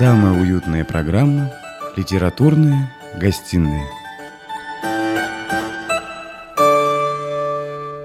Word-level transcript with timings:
Самая 0.00 0.40
уютная 0.40 0.82
программа 0.82 1.52
«Литературная 1.94 2.90
гостиная». 3.20 3.86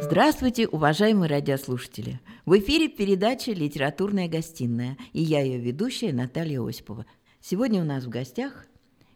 Здравствуйте, 0.01 0.67
уважаемые 0.67 1.29
радиослушатели! 1.29 2.19
В 2.45 2.59
эфире 2.59 2.89
передача 2.89 3.53
«Литературная 3.53 4.27
гостиная» 4.27 4.97
и 5.13 5.21
я 5.21 5.39
ее 5.39 5.57
ведущая 5.57 6.11
Наталья 6.11 6.61
Осипова. 6.67 7.05
Сегодня 7.39 7.79
у 7.81 7.85
нас 7.85 8.03
в 8.03 8.09
гостях 8.09 8.65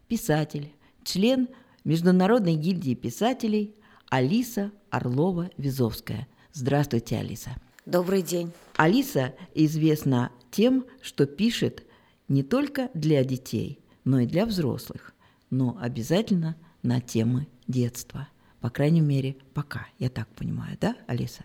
писатель, 0.08 0.72
член 1.04 1.48
Международной 1.84 2.54
гильдии 2.54 2.94
писателей 2.94 3.74
Алиса 4.08 4.72
Орлова-Визовская. 4.90 6.28
Здравствуйте, 6.54 7.18
Алиса. 7.18 7.50
Добрый 7.84 8.22
день. 8.22 8.52
Алиса 8.76 9.34
известна 9.54 10.32
тем, 10.50 10.86
что 11.02 11.26
пишет 11.26 11.84
не 12.30 12.44
только 12.44 12.90
для 12.94 13.22
детей, 13.24 13.80
но 14.04 14.20
и 14.20 14.26
для 14.26 14.46
взрослых, 14.46 15.12
но 15.50 15.76
обязательно 15.80 16.56
на 16.82 17.00
темы 17.00 17.48
детства. 17.66 18.28
По 18.60 18.70
крайней 18.70 19.00
мере, 19.00 19.36
пока, 19.52 19.86
я 19.98 20.08
так 20.08 20.28
понимаю, 20.28 20.78
да, 20.80 20.96
Алиса? 21.08 21.44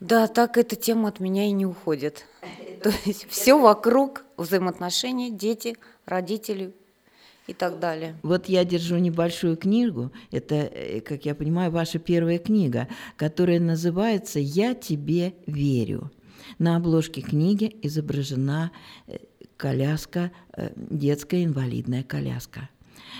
Да, 0.00 0.26
так 0.26 0.56
эта 0.56 0.76
тема 0.76 1.10
от 1.10 1.20
меня 1.20 1.46
и 1.46 1.50
не 1.50 1.66
уходит. 1.66 2.24
То 2.82 2.90
есть 3.04 3.26
все 3.28 3.60
вокруг 3.60 4.24
взаимоотношения, 4.38 5.30
дети, 5.30 5.76
родители 6.06 6.72
и 7.46 7.52
так 7.52 7.78
далее. 7.78 8.16
Вот 8.22 8.46
я 8.46 8.64
держу 8.64 8.96
небольшую 8.96 9.58
книгу, 9.58 10.10
это, 10.30 10.54
э, 10.54 11.00
как 11.00 11.26
я 11.26 11.34
понимаю, 11.34 11.70
ваша 11.70 11.98
первая 11.98 12.38
книга, 12.38 12.88
которая 13.16 13.60
называется 13.60 14.38
«Я 14.38 14.74
тебе 14.74 15.34
верю». 15.46 16.10
На 16.58 16.76
обложке 16.76 17.20
книги 17.20 17.76
изображена 17.82 18.70
э, 19.06 19.18
коляска, 19.58 20.32
э, 20.56 20.70
детская 20.76 21.44
инвалидная 21.44 22.02
коляска. 22.02 22.70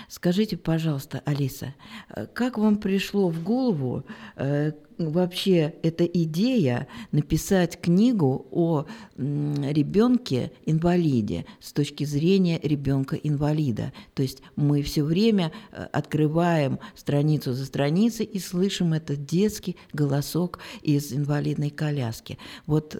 Скажите, 0.07 0.55
пожалуйста, 0.55 1.21
Алиса, 1.25 1.73
э, 2.09 2.27
как 2.33 2.57
вам 2.57 2.77
пришло 2.77 3.27
в 3.29 3.43
голову 3.43 4.05
э, 4.37 4.71
вообще 4.97 5.73
эта 5.83 6.05
идея 6.05 6.87
написать 7.11 7.81
книгу 7.81 8.47
о 8.51 8.85
ребенке-инвалиде 9.17 11.45
с 11.59 11.73
точки 11.73 12.05
зрения 12.05 12.57
ребенка-инвалида? 12.63 13.91
То 14.13 14.23
есть 14.23 14.41
мы 14.55 14.81
все 14.81 15.03
время 15.03 15.51
открываем 15.91 16.79
страницу 16.95 17.51
за 17.53 17.65
страницей 17.65 18.25
и 18.25 18.39
слышим 18.39 18.93
этот 18.93 19.25
детский 19.25 19.75
голосок 19.93 20.59
из 20.81 21.13
инвалидной 21.13 21.69
коляски. 21.69 22.39
Вот 22.65 22.97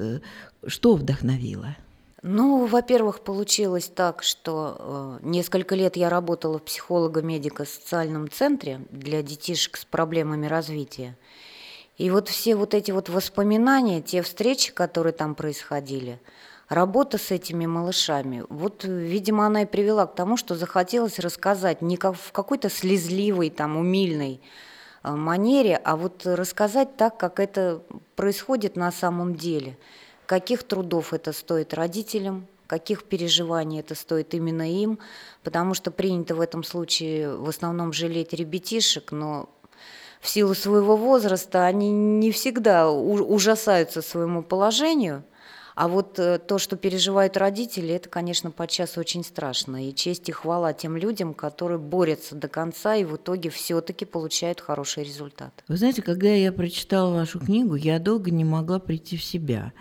что 0.68 0.96
вдохновило? 0.96 1.76
Ну, 2.22 2.66
во-первых, 2.66 3.22
получилось 3.22 3.90
так, 3.94 4.24
что 4.24 5.20
э, 5.22 5.26
несколько 5.26 5.76
лет 5.76 5.96
я 5.96 6.10
работала 6.10 6.60
в 6.60 6.64
психолого-медико-социальном 6.64 8.30
центре 8.30 8.82
для 8.90 9.22
детишек 9.22 9.78
с 9.78 9.86
проблемами 9.86 10.46
развития. 10.46 11.18
И 11.98 12.10
вот 12.10 12.28
все 12.28 12.56
вот 12.56 12.74
эти 12.74 12.92
вот 12.92 13.08
воспоминания, 13.08 14.02
те 14.02 14.22
встречи, 14.22 14.74
которые 14.74 15.14
там 15.14 15.34
происходили, 15.34 16.20
работа 16.68 17.18
с 17.18 17.32
этими 17.32 17.66
малышами, 17.66 18.44
вот, 18.50 18.84
видимо, 18.84 19.46
она 19.46 19.62
и 19.62 19.66
привела 19.66 20.06
к 20.06 20.16
тому, 20.16 20.36
что 20.36 20.56
захотелось 20.56 21.20
рассказать 21.20 21.82
не 21.82 21.96
как 21.96 22.16
в 22.16 22.34
какой-то 22.34 22.70
слезливой, 22.70 23.50
там, 23.50 23.78
умильной 23.78 24.42
э, 25.04 25.12
манере, 25.12 25.78
а 25.78 25.96
вот 25.96 26.26
рассказать 26.26 26.98
так, 26.98 27.16
как 27.16 27.40
это 27.40 27.82
происходит 28.18 28.76
на 28.76 28.92
самом 28.92 29.36
деле– 29.36 29.78
каких 30.30 30.62
трудов 30.62 31.12
это 31.12 31.34
стоит 31.34 31.74
родителям, 31.74 32.46
каких 32.68 33.04
переживаний 33.06 33.80
это 33.80 33.96
стоит 33.96 34.36
именно 34.36 34.72
им, 34.72 35.00
потому 35.44 35.74
что 35.74 35.90
принято 35.90 36.36
в 36.36 36.40
этом 36.40 36.64
случае 36.64 37.36
в 37.36 37.50
основном 37.50 37.94
жалеть 37.94 38.32
ребятишек, 38.32 39.12
но 39.12 39.50
в 40.22 40.30
силу 40.30 40.54
своего 40.54 40.96
возраста 40.96 41.66
они 41.66 41.90
не 41.90 42.32
всегда 42.32 42.92
ужасаются 42.92 44.04
своему 44.04 44.44
положению– 44.44 45.24
а 45.80 45.88
вот 45.88 46.20
э, 46.20 46.40
то, 46.40 46.58
что 46.58 46.76
переживают 46.76 47.38
родители, 47.38 47.94
это, 47.94 48.10
конечно, 48.10 48.52
подчас 48.52 48.98
очень 48.98 49.24
страшно. 49.24 49.88
И 49.88 49.96
честь 49.96 50.28
и 50.28 50.34
хвала 50.34 50.74
тем 50.74 50.98
людям, 50.98 51.34
которые 51.34 51.80
борются 51.80 52.36
до 52.36 52.50
конца 52.50 52.98
и 52.98 53.06
в 53.06 53.16
итоге 53.16 53.50
все-таки 53.50 54.04
получают 54.04 54.60
хороший 54.60 55.06
результат. 55.06 55.54
Вы 55.70 55.78
знаете, 55.78 56.02
когда 56.02 56.28
я 56.28 56.52
прочитала 56.52 57.14
вашу 57.14 57.40
книгу, 57.40 57.76
я 57.76 57.98
долго 58.00 58.30
не 58.30 58.44
могла 58.44 58.80
прийти 58.80 59.16
в 59.16 59.24
себя, 59.24 59.72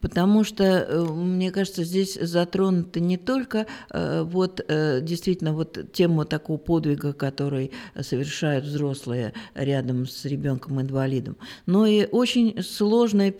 потому 0.00 0.44
что, 0.44 0.62
э, 0.62 1.02
мне 1.02 1.50
кажется, 1.50 1.82
здесь 1.82 2.14
затронута 2.14 3.00
не 3.00 3.16
только 3.16 3.66
э, 3.90 4.22
вот 4.22 4.64
действительно 4.68 5.52
вот 5.52 5.92
тема 5.92 6.26
такого 6.26 6.58
подвига, 6.58 7.12
который 7.12 7.72
совершают 8.00 8.66
взрослые 8.66 9.32
рядом 9.54 10.06
с 10.06 10.24
ребенком-инвалидом, 10.26 11.38
но 11.66 11.86
и 11.86 12.06
очень 12.06 12.62
сложное, 12.62 13.34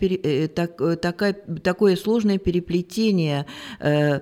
так, 0.53 0.75
такая, 0.99 1.33
такое 1.63 2.00
сложное 2.01 2.37
переплетение 2.37 3.45
э, 3.79 4.21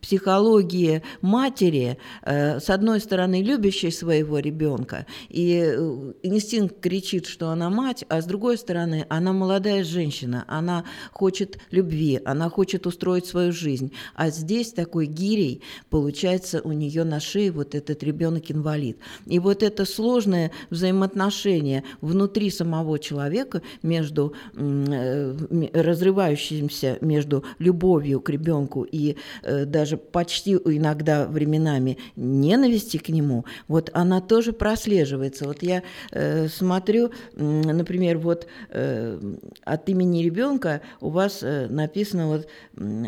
психологии 0.00 1.02
матери, 1.20 1.98
э, 2.22 2.60
с 2.60 2.70
одной 2.70 3.00
стороны, 3.00 3.42
любящей 3.42 3.90
своего 3.90 4.38
ребенка, 4.38 5.06
и 5.28 5.62
э, 5.64 6.12
инстинкт 6.22 6.80
кричит, 6.80 7.26
что 7.26 7.50
она 7.50 7.70
мать, 7.70 8.04
а 8.08 8.20
с 8.20 8.24
другой 8.24 8.58
стороны, 8.58 9.06
она 9.08 9.32
молодая 9.32 9.84
женщина, 9.84 10.44
она 10.48 10.84
хочет 11.12 11.58
любви, 11.70 12.20
она 12.24 12.48
хочет 12.50 12.86
устроить 12.86 13.26
свою 13.26 13.52
жизнь. 13.52 13.92
А 14.14 14.30
здесь 14.30 14.72
такой 14.72 15.06
гирей, 15.06 15.62
получается, 15.90 16.60
у 16.62 16.72
нее 16.72 17.04
на 17.04 17.20
шее 17.20 17.50
вот 17.52 17.74
этот 17.74 18.02
ребенок-инвалид. 18.02 18.98
И 19.26 19.38
вот 19.38 19.62
это 19.62 19.84
сложное 19.84 20.50
взаимоотношение 20.70 21.84
внутри 22.00 22.50
самого 22.50 22.98
человека 22.98 23.62
между 23.82 24.34
разрывающимся 24.54 26.18
разрывающимся 26.18 26.98
между 27.00 27.44
любовью 27.58 28.20
к 28.20 28.30
ребенку 28.30 28.86
и 28.90 29.16
э, 29.42 29.64
даже 29.70 29.96
почти 29.96 30.54
иногда 30.54 31.26
временами 31.26 31.98
ненависти 32.16 32.98
к 32.98 33.08
нему, 33.08 33.44
вот 33.68 33.90
она 33.94 34.20
тоже 34.20 34.52
прослеживается. 34.52 35.46
Вот 35.46 35.62
я 35.62 35.82
э, 36.10 36.48
смотрю, 36.48 37.10
например, 37.34 38.18
вот 38.18 38.46
э, 38.70 39.18
от 39.64 39.88
имени 39.88 40.22
ребенка 40.22 40.80
у 41.00 41.10
вас 41.10 41.40
э, 41.42 41.66
написано 41.68 42.28
вот 42.28 42.48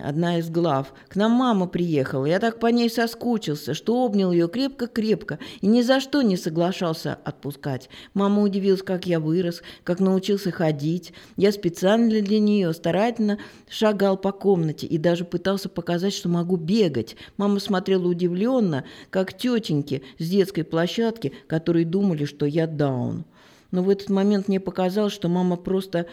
одна 0.04 0.38
из 0.38 0.48
глав. 0.48 0.92
К 1.08 1.16
нам 1.16 1.32
мама 1.32 1.66
приехала, 1.66 2.26
я 2.26 2.38
так 2.38 2.58
по 2.58 2.66
ней 2.66 2.90
соскучился, 2.90 3.74
что 3.74 4.04
обнял 4.04 4.32
ее 4.32 4.48
крепко-крепко 4.48 5.38
и 5.60 5.66
ни 5.66 5.82
за 5.82 6.00
что 6.00 6.22
не 6.22 6.36
соглашался 6.36 7.18
отпускать. 7.24 7.88
Мама 8.14 8.42
удивилась, 8.42 8.82
как 8.82 9.06
я 9.06 9.20
вырос, 9.20 9.62
как 9.84 10.00
научился 10.00 10.50
ходить. 10.50 11.12
Я 11.36 11.52
специально 11.52 12.20
для 12.20 12.38
нее 12.38 12.72
старательно 12.72 13.38
шагал 13.68 14.16
по 14.16 14.32
комнате 14.32 14.86
и 14.86 14.98
даже 14.98 15.24
пытался 15.24 15.68
показать, 15.68 16.12
что 16.12 16.28
могу 16.40 16.56
бегать. 16.56 17.16
Мама 17.36 17.60
смотрела 17.60 18.08
удивленно, 18.08 18.84
как 19.10 19.36
тетеньки 19.36 20.02
с 20.18 20.28
детской 20.28 20.64
площадки, 20.64 21.32
которые 21.46 21.84
думали, 21.84 22.24
что 22.24 22.46
я 22.46 22.66
даун. 22.66 23.24
Но 23.70 23.82
в 23.82 23.90
этот 23.90 24.08
момент 24.08 24.48
мне 24.48 24.58
показалось, 24.58 25.12
что 25.12 25.28
мама 25.28 25.56
просто 25.56 26.06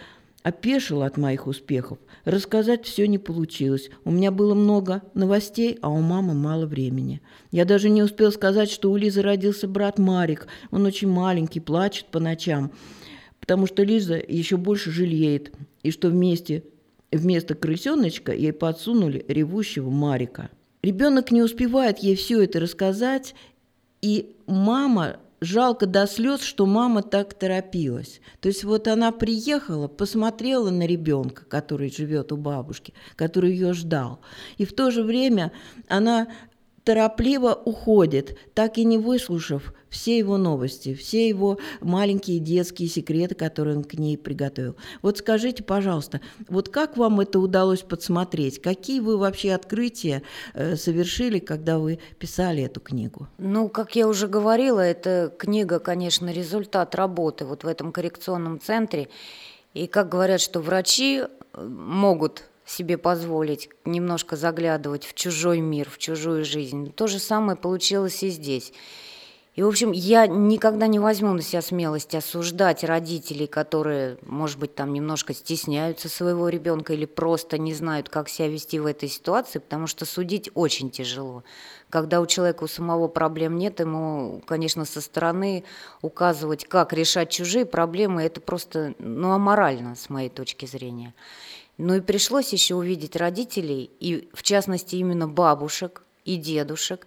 опешила 0.44 1.06
от 1.06 1.18
моих 1.18 1.48
успехов. 1.48 1.98
Рассказать 2.26 2.86
все 2.86 3.08
не 3.08 3.18
получилось. 3.18 3.90
У 4.04 4.12
меня 4.12 4.32
было 4.32 4.54
много 4.54 5.02
новостей, 5.14 5.78
а 5.82 5.90
у 5.90 6.02
мамы 6.02 6.34
мало 6.34 6.66
времени. 6.66 7.22
Я 7.52 7.64
даже 7.66 7.90
не 7.90 8.04
успел 8.04 8.32
сказать, 8.32 8.70
что 8.70 8.92
у 8.92 8.98
Лизы 8.98 9.22
родился 9.22 9.68
брат 9.68 9.98
Марик. 9.98 10.48
Он 10.72 10.86
очень 10.86 11.10
маленький, 11.10 11.62
плачет 11.62 12.06
по 12.08 12.20
ночам, 12.20 12.72
потому 13.40 13.66
что 13.66 13.84
Лиза 13.84 14.22
еще 14.28 14.58
больше 14.58 14.92
жалеет, 14.92 15.54
и 15.84 15.92
что 15.92 16.10
вместе 16.10 16.64
Вместо 17.18 17.56
крысеночка 17.56 18.32
ей 18.32 18.54
подсунули 18.54 19.26
ревущего 19.28 19.90
Марика. 19.90 20.52
Ребенок 20.84 21.32
не 21.32 21.42
успевает 21.42 21.98
ей 21.98 22.16
все 22.16 22.44
это 22.44 22.60
рассказать, 22.60 23.34
и 24.04 24.36
мама 24.46 25.18
жалко 25.42 25.88
до 25.88 26.06
слез, 26.06 26.42
что 26.42 26.68
мама 26.68 27.02
так 27.02 27.34
торопилась. 27.34 28.22
То 28.40 28.50
есть 28.50 28.64
вот 28.64 28.88
она 28.88 29.12
приехала, 29.12 29.88
посмотрела 29.88 30.70
на 30.70 30.86
ребенка, 30.86 31.44
который 31.46 31.92
живет 31.92 32.32
у 32.32 32.38
бабушки, 32.38 32.94
который 33.16 33.52
ее 33.52 33.74
ждал. 33.74 34.20
И 34.60 34.66
в 34.66 34.74
то 34.74 34.92
же 34.92 35.02
время 35.02 35.52
она 35.88 36.28
торопливо 36.88 37.54
уходит, 37.66 38.38
так 38.54 38.78
и 38.78 38.86
не 38.86 38.98
выслушав 38.98 39.74
все 39.90 40.18
его 40.18 40.38
новости, 40.38 40.94
все 40.94 41.28
его 41.28 41.58
маленькие 41.82 42.40
детские 42.40 42.88
секреты, 42.88 43.36
которые 43.36 43.76
он 43.76 43.84
к 43.84 43.96
ней 43.96 44.18
приготовил. 44.18 44.78
Вот 45.02 45.18
скажите, 45.18 45.64
пожалуйста, 45.64 46.22
вот 46.48 46.70
как 46.70 46.96
вам 46.96 47.20
это 47.20 47.40
удалось 47.40 47.82
подсмотреть? 47.82 48.62
Какие 48.62 49.02
вы 49.02 49.18
вообще 49.18 49.52
открытия 49.52 50.24
э, 50.54 50.78
совершили, 50.78 51.40
когда 51.40 51.78
вы 51.78 52.00
писали 52.20 52.64
эту 52.64 52.80
книгу? 52.80 53.28
Ну, 53.38 53.68
как 53.68 53.98
я 53.98 54.08
уже 54.08 54.30
говорила, 54.30 54.80
эта 54.80 55.34
книга, 55.38 55.80
конечно, 55.80 56.32
результат 56.32 56.96
работы 56.96 57.44
вот 57.44 57.66
в 57.66 57.68
этом 57.68 57.92
коррекционном 57.92 58.62
центре. 58.62 59.10
И 59.74 59.88
как 59.88 60.08
говорят, 60.08 60.40
что 60.40 60.62
врачи 60.62 61.22
э, 61.22 61.68
могут 61.68 62.44
себе 62.68 62.98
позволить 62.98 63.70
немножко 63.86 64.36
заглядывать 64.36 65.06
в 65.06 65.14
чужой 65.14 65.62
мир, 65.62 65.90
в 65.90 65.98
чужую 65.98 66.44
жизнь. 66.44 66.92
То 66.92 67.08
же 67.08 67.18
самое 67.20 67.58
получилось 67.58 68.22
и 68.24 68.30
здесь. 68.30 68.74
И, 69.58 69.64
в 69.64 69.68
общем, 69.68 69.92
я 69.92 70.28
никогда 70.28 70.86
не 70.86 71.00
возьму 71.00 71.34
на 71.34 71.42
себя 71.42 71.64
смелость 71.64 72.14
осуждать 72.14 72.84
родителей, 72.84 73.48
которые, 73.48 74.20
может 74.22 74.60
быть, 74.60 74.76
там 74.76 74.94
немножко 74.94 75.34
стесняются 75.34 76.10
своего 76.10 76.48
ребенка 76.50 76.94
или 76.94 77.06
просто 77.06 77.58
не 77.58 77.74
знают, 77.74 78.08
как 78.08 78.30
себя 78.30 78.50
вести 78.50 78.78
в 78.80 78.86
этой 78.86 79.10
ситуации, 79.10 79.58
потому 79.58 79.88
что 79.88 80.06
судить 80.06 80.52
очень 80.54 80.92
тяжело. 80.92 81.44
Когда 81.90 82.22
у 82.22 82.28
человека 82.28 82.66
у 82.66 82.68
самого 82.68 83.08
проблем 83.08 83.58
нет, 83.58 83.80
ему, 83.80 84.44
конечно, 84.46 84.86
со 84.86 85.02
стороны 85.02 85.64
указывать, 86.04 86.66
как 86.68 86.94
решать 86.94 87.32
чужие 87.32 87.66
проблемы, 87.66 88.22
это 88.22 88.40
просто 88.40 88.94
ну, 89.00 89.32
аморально, 89.32 89.96
с 89.96 90.12
моей 90.12 90.30
точки 90.30 90.68
зрения. 90.68 91.16
Ну 91.78 91.96
и 91.96 92.02
пришлось 92.02 92.54
еще 92.54 92.76
увидеть 92.76 93.16
родителей, 93.16 93.92
и 94.00 94.30
в 94.34 94.42
частности 94.42 94.96
именно 94.96 95.28
бабушек 95.28 96.04
и 96.26 96.36
дедушек, 96.36 97.06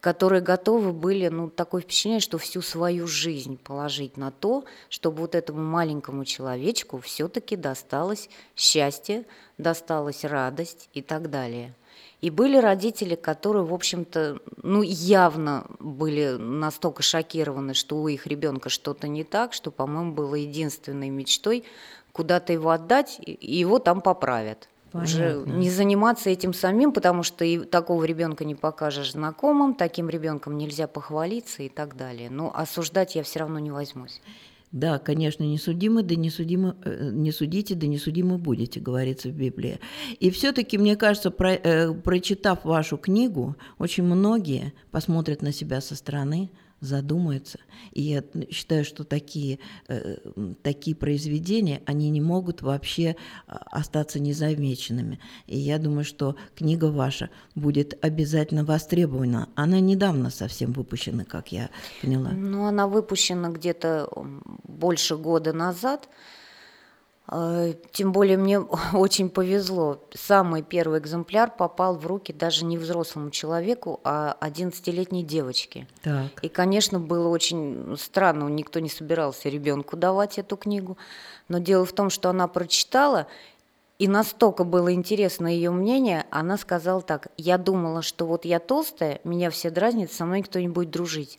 которые 0.00 0.42
готовы 0.42 0.92
были, 0.92 1.28
ну, 1.28 1.48
такое 1.48 1.82
впечатление, 1.82 2.20
что 2.20 2.38
всю 2.38 2.60
свою 2.60 3.06
жизнь 3.06 3.56
положить 3.56 4.16
на 4.16 4.30
то, 4.30 4.64
чтобы 4.88 5.18
вот 5.20 5.34
этому 5.34 5.62
маленькому 5.62 6.24
человечку 6.24 6.98
все-таки 7.00 7.56
досталось 7.56 8.28
счастье, 8.56 9.24
досталась 9.58 10.24
радость 10.24 10.88
и 10.92 11.02
так 11.02 11.30
далее. 11.30 11.74
И 12.20 12.30
были 12.30 12.56
родители, 12.56 13.16
которые, 13.16 13.64
в 13.64 13.74
общем-то, 13.74 14.40
ну, 14.62 14.82
явно 14.82 15.66
были 15.80 16.36
настолько 16.38 17.02
шокированы, 17.02 17.74
что 17.74 18.00
у 18.00 18.06
их 18.06 18.28
ребенка 18.28 18.68
что-то 18.68 19.08
не 19.08 19.24
так, 19.24 19.52
что, 19.52 19.72
по-моему, 19.72 20.12
было 20.12 20.36
единственной 20.36 21.10
мечтой 21.10 21.64
куда-то 22.12 22.52
его 22.52 22.70
отдать, 22.70 23.20
и 23.24 23.56
его 23.56 23.78
там 23.78 24.00
поправят. 24.00 24.68
Понятно. 24.92 25.14
уже 25.14 25.44
не 25.46 25.70
заниматься 25.70 26.28
этим 26.28 26.52
самим, 26.52 26.92
потому 26.92 27.22
что 27.22 27.46
и 27.46 27.60
такого 27.60 28.04
ребенка 28.04 28.44
не 28.44 28.54
покажешь 28.54 29.12
знакомым, 29.12 29.74
таким 29.74 30.10
ребенком 30.10 30.58
нельзя 30.58 30.86
похвалиться 30.86 31.62
и 31.62 31.70
так 31.70 31.96
далее. 31.96 32.28
Но 32.28 32.54
осуждать 32.54 33.14
я 33.14 33.22
все 33.22 33.40
равно 33.40 33.58
не 33.58 33.70
возьмусь. 33.70 34.20
Да, 34.70 34.98
конечно, 34.98 35.44
не 35.44 35.58
судимы, 35.58 36.02
да 36.02 36.14
не, 36.14 36.30
судимы, 36.30 36.76
э, 36.84 37.10
не 37.12 37.30
судите, 37.30 37.74
да 37.74 37.86
не 37.86 37.98
судимы 37.98 38.38
будете, 38.38 38.80
говорится 38.80 39.28
в 39.28 39.32
Библии. 39.32 39.80
И 40.18 40.30
все-таки, 40.30 40.78
мне 40.78 40.96
кажется, 40.96 41.30
про, 41.30 41.52
э, 41.52 41.92
прочитав 41.92 42.64
вашу 42.64 42.96
книгу, 42.96 43.54
очень 43.78 44.04
многие 44.04 44.72
посмотрят 44.90 45.42
на 45.42 45.52
себя 45.52 45.82
со 45.82 45.94
стороны, 45.94 46.50
задумаются. 46.82 47.58
И 47.92 48.02
я 48.02 48.24
считаю, 48.50 48.84
что 48.84 49.04
такие, 49.04 49.60
э, 49.88 50.16
такие 50.62 50.94
произведения, 50.94 51.80
они 51.86 52.10
не 52.10 52.20
могут 52.20 52.60
вообще 52.60 53.16
а, 53.46 53.58
остаться 53.70 54.18
незамеченными. 54.18 55.20
И 55.46 55.58
я 55.58 55.78
думаю, 55.78 56.04
что 56.04 56.36
книга 56.54 56.86
ваша 56.86 57.30
будет 57.54 58.04
обязательно 58.04 58.64
востребована. 58.64 59.48
Она 59.54 59.80
недавно 59.80 60.30
совсем 60.30 60.72
выпущена, 60.72 61.24
как 61.24 61.52
я 61.52 61.70
поняла. 62.02 62.30
Ну, 62.30 62.66
она 62.66 62.88
выпущена 62.88 63.50
где-то 63.50 64.08
больше 64.64 65.16
года 65.16 65.52
назад. 65.52 66.08
Э, 67.28 67.74
тем 67.92 68.12
более 68.12 68.36
мне 68.36 68.60
очень 68.92 69.30
повезло. 69.30 70.00
Самый 70.14 70.62
первый 70.62 71.00
экземпляр 71.00 71.50
попал 71.50 71.96
в 71.96 72.06
руки 72.06 72.32
даже 72.32 72.64
не 72.64 72.78
взрослому 72.78 73.30
человеку, 73.30 74.00
а 74.04 74.36
11-летней 74.40 75.22
девочке. 75.22 75.86
Так. 76.02 76.42
И, 76.42 76.48
конечно, 76.48 76.98
было 76.98 77.28
очень 77.28 77.96
странно, 77.98 78.48
никто 78.48 78.80
не 78.80 78.88
собирался 78.88 79.48
ребенку 79.48 79.96
давать 79.96 80.38
эту 80.38 80.56
книгу. 80.56 80.98
Но 81.48 81.58
дело 81.58 81.84
в 81.84 81.92
том, 81.92 82.10
что 82.10 82.30
она 82.30 82.48
прочитала, 82.48 83.26
и 83.98 84.08
настолько 84.08 84.64
было 84.64 84.92
интересно 84.92 85.46
ее 85.46 85.70
мнение, 85.70 86.26
она 86.30 86.56
сказала 86.56 87.02
так, 87.02 87.28
я 87.36 87.56
думала, 87.56 88.02
что 88.02 88.26
вот 88.26 88.44
я 88.44 88.58
толстая, 88.58 89.20
меня 89.22 89.50
все 89.50 89.70
дразнят, 89.70 90.10
со 90.10 90.24
мной 90.24 90.42
кто-нибудь 90.42 90.74
будет 90.74 90.90
дружить. 90.90 91.38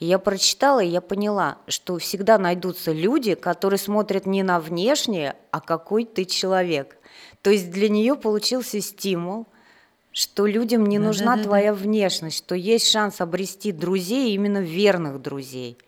Я 0.00 0.18
прочитала, 0.20 0.80
и 0.80 0.88
я 0.88 1.00
поняла, 1.00 1.58
что 1.66 1.98
всегда 1.98 2.38
найдутся 2.38 2.92
люди, 2.92 3.34
которые 3.34 3.78
смотрят 3.78 4.26
не 4.26 4.42
на 4.44 4.60
внешнее, 4.60 5.34
а 5.50 5.60
какой 5.60 6.04
ты 6.04 6.24
человек. 6.24 6.96
То 7.42 7.50
есть 7.50 7.70
для 7.70 7.88
нее 7.88 8.14
получился 8.14 8.80
стимул, 8.80 9.46
что 10.12 10.46
людям 10.46 10.86
не 10.86 10.98
нужна 10.98 11.36
да, 11.36 11.42
да, 11.42 11.48
твоя 11.48 11.72
да. 11.72 11.78
внешность, 11.78 12.38
что 12.38 12.54
есть 12.54 12.88
шанс 12.88 13.20
обрести 13.20 13.72
друзей, 13.72 14.34
именно 14.34 14.58
верных 14.58 15.20
друзей. 15.20 15.78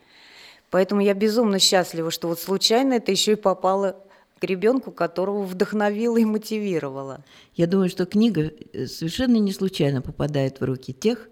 Поэтому 0.71 1.01
я 1.01 1.15
безумно 1.15 1.59
счастлива, 1.59 2.11
что 2.11 2.29
вот 2.29 2.41
случайно 2.41 2.95
это 2.95 3.11
еще 3.11 3.33
и 3.33 3.37
попало 3.37 3.97
к 4.41 4.45
ребенку, 4.45 4.91
которого 4.91 5.43
вдохновила 5.43 6.17
и 6.17 6.25
мотивировала. 6.25 7.25
Я 7.55 7.67
думаю, 7.67 7.91
что 7.91 8.07
книга 8.07 8.53
э, 8.73 8.87
совершенно 8.87 9.37
не 9.37 9.53
случайно 9.53 10.01
попадает 10.01 10.61
в 10.61 10.65
руки 10.65 10.93
тех, 10.93 11.29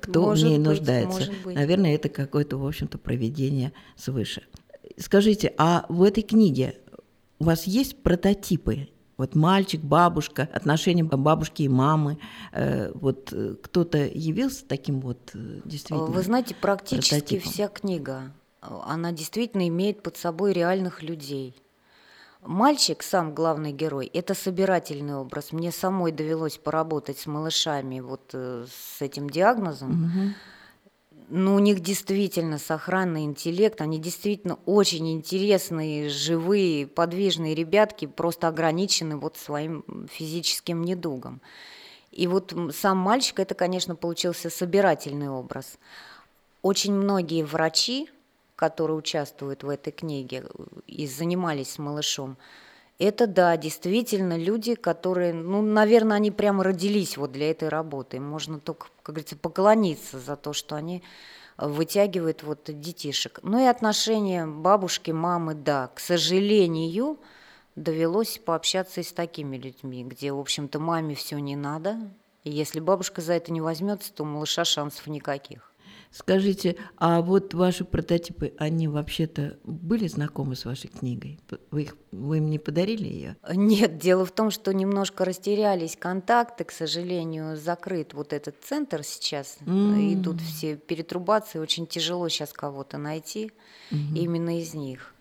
кто 0.00 0.22
может 0.22 0.44
в 0.44 0.48
ней 0.48 0.58
быть, 0.58 0.66
нуждается. 0.66 1.30
Наверное, 1.44 1.94
это 1.94 2.08
какое-то, 2.08 2.56
в 2.56 2.66
общем-то, 2.66 2.98
проведение 2.98 3.72
свыше. 3.96 4.42
Скажите, 4.98 5.52
а 5.58 5.84
в 5.88 6.02
этой 6.02 6.22
книге 6.22 6.76
у 7.38 7.44
вас 7.44 7.66
есть 7.66 8.02
прототипы? 8.02 8.88
Вот 9.16 9.34
мальчик, 9.34 9.80
бабушка, 9.80 10.48
отношения 10.52 11.02
бабушки 11.02 11.62
и 11.62 11.68
мамы. 11.68 12.18
Э, 12.52 12.92
вот 12.94 13.32
э, 13.32 13.56
кто-то 13.62 13.98
явился 13.98 14.66
таким 14.66 15.00
вот 15.00 15.30
действительно. 15.32 16.04
Вы 16.04 16.22
знаете, 16.22 16.54
практически 16.54 17.14
прототипом? 17.14 17.50
вся 17.50 17.68
книга, 17.68 18.32
она 18.60 19.12
действительно 19.12 19.66
имеет 19.68 20.02
под 20.02 20.16
собой 20.16 20.52
реальных 20.52 21.02
людей. 21.02 21.54
Мальчик, 22.46 23.02
сам 23.02 23.34
главный 23.34 23.72
герой, 23.72 24.10
это 24.12 24.34
собирательный 24.34 25.16
образ. 25.16 25.52
Мне 25.52 25.72
самой 25.72 26.12
довелось 26.12 26.58
поработать 26.58 27.18
с 27.18 27.26
малышами 27.26 28.00
вот 28.00 28.30
э, 28.32 28.66
с 28.70 29.02
этим 29.02 29.28
диагнозом. 29.28 30.04
Угу. 30.04 30.34
Ну, 31.28 31.56
у 31.56 31.58
них 31.58 31.80
действительно 31.80 32.58
сохранный 32.58 33.24
интеллект, 33.24 33.80
они 33.80 33.98
действительно 33.98 34.58
очень 34.64 35.12
интересные, 35.12 36.08
живые, 36.08 36.86
подвижные 36.86 37.54
ребятки, 37.56 38.06
просто 38.06 38.46
ограничены 38.46 39.16
вот 39.16 39.36
своим 39.36 39.84
физическим 40.08 40.84
недугом. 40.84 41.40
И 42.12 42.28
вот 42.28 42.54
сам 42.72 42.98
мальчик, 42.98 43.40
это, 43.40 43.56
конечно, 43.56 43.96
получился 43.96 44.50
собирательный 44.50 45.28
образ. 45.28 45.78
Очень 46.62 46.94
многие 46.94 47.42
врачи, 47.42 48.08
которые 48.56 48.96
участвуют 48.96 49.62
в 49.62 49.68
этой 49.68 49.92
книге 49.92 50.44
и 50.86 51.06
занимались 51.06 51.72
с 51.72 51.78
малышом, 51.78 52.36
это 52.98 53.26
да, 53.26 53.56
действительно 53.58 54.38
люди, 54.38 54.74
которые, 54.74 55.34
ну, 55.34 55.60
наверное, 55.60 56.16
они 56.16 56.30
прямо 56.30 56.64
родились 56.64 57.18
вот 57.18 57.30
для 57.30 57.50
этой 57.50 57.68
работы. 57.68 58.20
Можно 58.20 58.58
только, 58.58 58.86
как 59.02 59.14
говорится, 59.14 59.36
поклониться 59.36 60.18
за 60.18 60.36
то, 60.36 60.54
что 60.54 60.76
они 60.76 61.02
вытягивают 61.58 62.42
вот 62.42 62.62
детишек. 62.66 63.40
Ну 63.42 63.62
и 63.62 63.66
отношения 63.66 64.46
бабушки, 64.46 65.10
мамы, 65.10 65.54
да, 65.54 65.90
к 65.94 66.00
сожалению, 66.00 67.18
довелось 67.76 68.38
пообщаться 68.38 69.00
и 69.00 69.04
с 69.04 69.12
такими 69.12 69.58
людьми, 69.58 70.04
где, 70.04 70.32
в 70.32 70.38
общем-то, 70.38 70.78
маме 70.78 71.14
все 71.14 71.38
не 71.38 71.56
надо, 71.56 71.98
и 72.44 72.50
если 72.50 72.80
бабушка 72.80 73.20
за 73.20 73.34
это 73.34 73.52
не 73.52 73.60
возьмется, 73.60 74.12
то 74.12 74.22
у 74.22 74.26
малыша 74.26 74.64
шансов 74.64 75.06
никаких. 75.06 75.72
Скажите, 76.10 76.76
а 76.96 77.20
вот 77.20 77.54
ваши 77.54 77.84
прототипы, 77.84 78.54
они 78.58 78.88
вообще-то 78.88 79.58
были 79.64 80.08
знакомы 80.08 80.56
с 80.56 80.64
вашей 80.64 80.88
книгой? 80.88 81.38
Вы, 81.70 81.82
их, 81.82 81.96
вы 82.10 82.38
им 82.38 82.48
не 82.48 82.58
подарили 82.58 83.06
ее? 83.06 83.36
Нет, 83.52 83.98
дело 83.98 84.24
в 84.24 84.32
том, 84.32 84.50
что 84.50 84.72
немножко 84.72 85.24
растерялись 85.24 85.96
контакты, 85.96 86.64
к 86.64 86.72
сожалению, 86.72 87.56
закрыт 87.56 88.14
вот 88.14 88.32
этот 88.32 88.56
центр 88.62 89.02
сейчас. 89.02 89.58
Mm. 89.60 90.14
Идут 90.14 90.40
все 90.40 90.76
перетрубации, 90.76 91.58
очень 91.58 91.86
тяжело 91.86 92.28
сейчас 92.28 92.52
кого-то 92.52 92.98
найти 92.98 93.52
mm-hmm. 93.90 94.16
именно 94.16 94.58
из 94.58 94.74
них. 94.74 95.12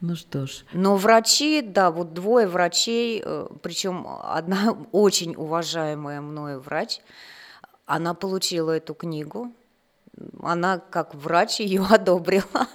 Ну 0.00 0.14
что 0.14 0.46
ж. 0.46 0.64
Но 0.72 0.96
врачи, 0.96 1.60
да, 1.60 1.90
вот 1.90 2.14
двое 2.14 2.46
врачей, 2.46 3.20
э, 3.24 3.48
причем 3.62 4.06
одна 4.22 4.76
очень 4.92 5.34
уважаемая 5.34 6.20
мною 6.20 6.60
врач, 6.60 7.00
она 7.86 8.14
получила 8.14 8.72
эту 8.72 8.94
книгу, 8.94 9.52
она 10.42 10.78
как 10.78 11.14
врач 11.14 11.60
ее 11.60 11.84
одобрила. 11.90 12.68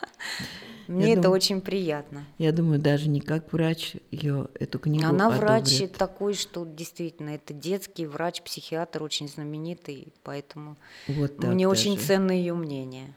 Мне 0.87 1.07
я 1.07 1.13
это 1.13 1.23
думаю, 1.23 1.35
очень 1.37 1.61
приятно. 1.61 2.25
Я 2.37 2.51
думаю, 2.51 2.79
даже 2.79 3.07
не 3.07 3.21
как 3.21 3.53
врач 3.53 3.95
ее 4.11 4.49
эту 4.59 4.79
книгу 4.79 5.05
Она 5.05 5.27
одобрит. 5.27 5.41
врач 5.41 5.91
такой, 5.97 6.33
что 6.33 6.65
действительно 6.65 7.29
это 7.29 7.53
детский 7.53 8.05
врач, 8.05 8.41
психиатр 8.41 9.01
очень 9.01 9.29
знаменитый, 9.29 10.09
поэтому 10.23 10.75
вот 11.07 11.37
мне 11.39 11.65
даже. 11.65 11.67
очень 11.67 11.97
ценно 11.97 12.31
ее 12.31 12.53
мнение. 12.53 13.13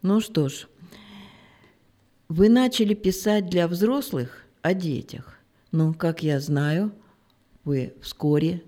Ну 0.00 0.20
что 0.20 0.48
ж, 0.48 0.66
вы 2.28 2.48
начали 2.48 2.94
писать 2.94 3.48
для 3.50 3.68
взрослых 3.68 4.44
о 4.62 4.72
детях. 4.72 5.38
Ну, 5.70 5.92
как 5.92 6.22
я 6.22 6.40
знаю, 6.40 6.92
вы 7.64 7.94
вскоре 8.00 8.62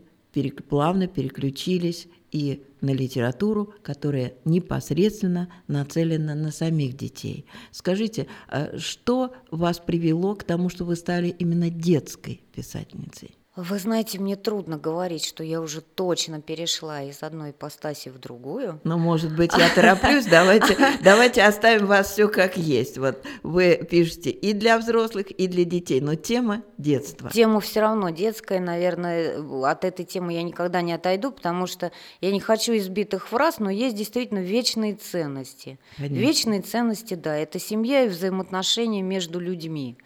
плавно 0.69 1.07
переключились 1.07 2.09
и 2.33 2.63
на 2.85 2.91
литературу, 2.91 3.75
которая 3.83 4.35
непосредственно 4.45 5.49
нацелена 5.67 6.35
на 6.35 6.51
самих 6.51 6.97
детей. 6.97 7.47
Скажите, 7.71 8.27
а 8.49 8.79
что 8.79 9.35
вас 9.51 9.79
привело 9.79 10.35
к 10.35 10.45
тому, 10.45 10.69
что 10.69 10.85
вы 10.85 10.97
стали 10.97 11.29
именно 11.29 11.71
детской 11.71 12.43
писательницей? 12.55 13.37
Вы 13.57 13.79
знаете, 13.79 14.19
мне 14.19 14.35
трудно 14.35 14.79
говорить, 14.79 15.25
что 15.25 15.45
я 15.45 15.61
уже 15.61 15.81
точно 15.81 16.43
перешла 16.43 17.03
из 17.03 17.23
одной 17.23 17.53
ипостаси 17.53 18.09
в 18.09 18.19
другую. 18.19 18.81
Ну, 18.83 18.99
может 18.99 19.35
быть, 19.37 19.53
я 19.57 19.69
тороплюсь. 19.73 20.27
Давайте, 20.27 20.77
давайте 21.05 21.45
оставим 21.45 21.87
вас 21.87 22.11
все 22.11 22.29
как 22.29 22.57
есть. 22.57 22.99
Вот 22.99 23.25
вы 23.45 23.87
пишете 23.89 24.31
и 24.31 24.55
для 24.55 24.77
взрослых, 24.77 25.31
и 25.31 25.47
для 25.47 25.65
детей, 25.65 26.01
но 26.01 26.17
тема 26.17 26.65
детства. 26.79 27.31
Тема 27.31 27.61
все 27.61 27.81
равно 27.81 28.11
детская, 28.11 28.59
наверное, 28.59 29.41
от 29.65 29.85
этой 29.85 30.05
темы 30.05 30.33
я 30.33 30.43
никогда 30.43 30.83
не 30.83 30.93
отойду, 30.93 31.31
потому 31.31 31.69
что 31.69 31.93
я 32.21 32.33
не 32.33 32.41
хочу 32.41 32.77
избитых 32.77 33.29
фраз, 33.29 33.61
но 33.61 33.71
есть 33.71 33.95
действительно 33.95 34.41
вечные 34.41 34.95
ценности. 34.95 35.79
Конечно. 35.97 36.15
Вечные 36.17 36.63
ценности, 36.63 37.15
да, 37.15 37.37
это 37.37 37.61
семья 37.61 38.03
и 38.03 38.09
взаимоотношения 38.09 39.03
между 39.03 39.39
людьми. 39.39 39.97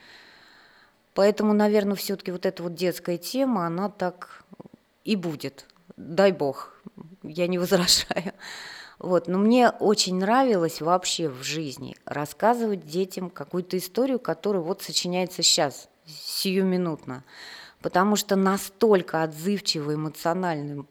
Поэтому, 1.19 1.53
наверное, 1.53 1.97
все-таки 1.97 2.31
вот 2.31 2.47
эта 2.47 2.63
вот 2.63 2.77
детская 2.77 3.19
тема, 3.19 3.67
она 3.67 3.89
так 3.89 4.45
и 5.03 5.17
будет. 5.17 5.67
Дай 5.97 6.31
бог, 6.31 6.81
я 7.25 7.49
не 7.49 7.59
возражаю. 7.59 8.35
Вот. 9.01 9.27
Но 9.27 9.37
мне 9.39 9.71
очень 9.71 10.15
нравилось 10.15 10.81
вообще 10.81 11.29
в 11.29 11.43
жизни 11.43 11.97
рассказывать 12.05 12.87
детям 12.87 13.31
какую-то 13.31 13.77
историю, 13.79 14.21
которая 14.21 14.63
вот 14.63 14.83
сочиняется 14.83 15.43
сейчас, 15.43 15.89
сиюминутно. 16.07 17.25
Потому 17.83 18.15
что 18.15 18.37
настолько 18.37 19.25
отзывчивые, 19.25 19.97
эмоциональные 19.97 20.85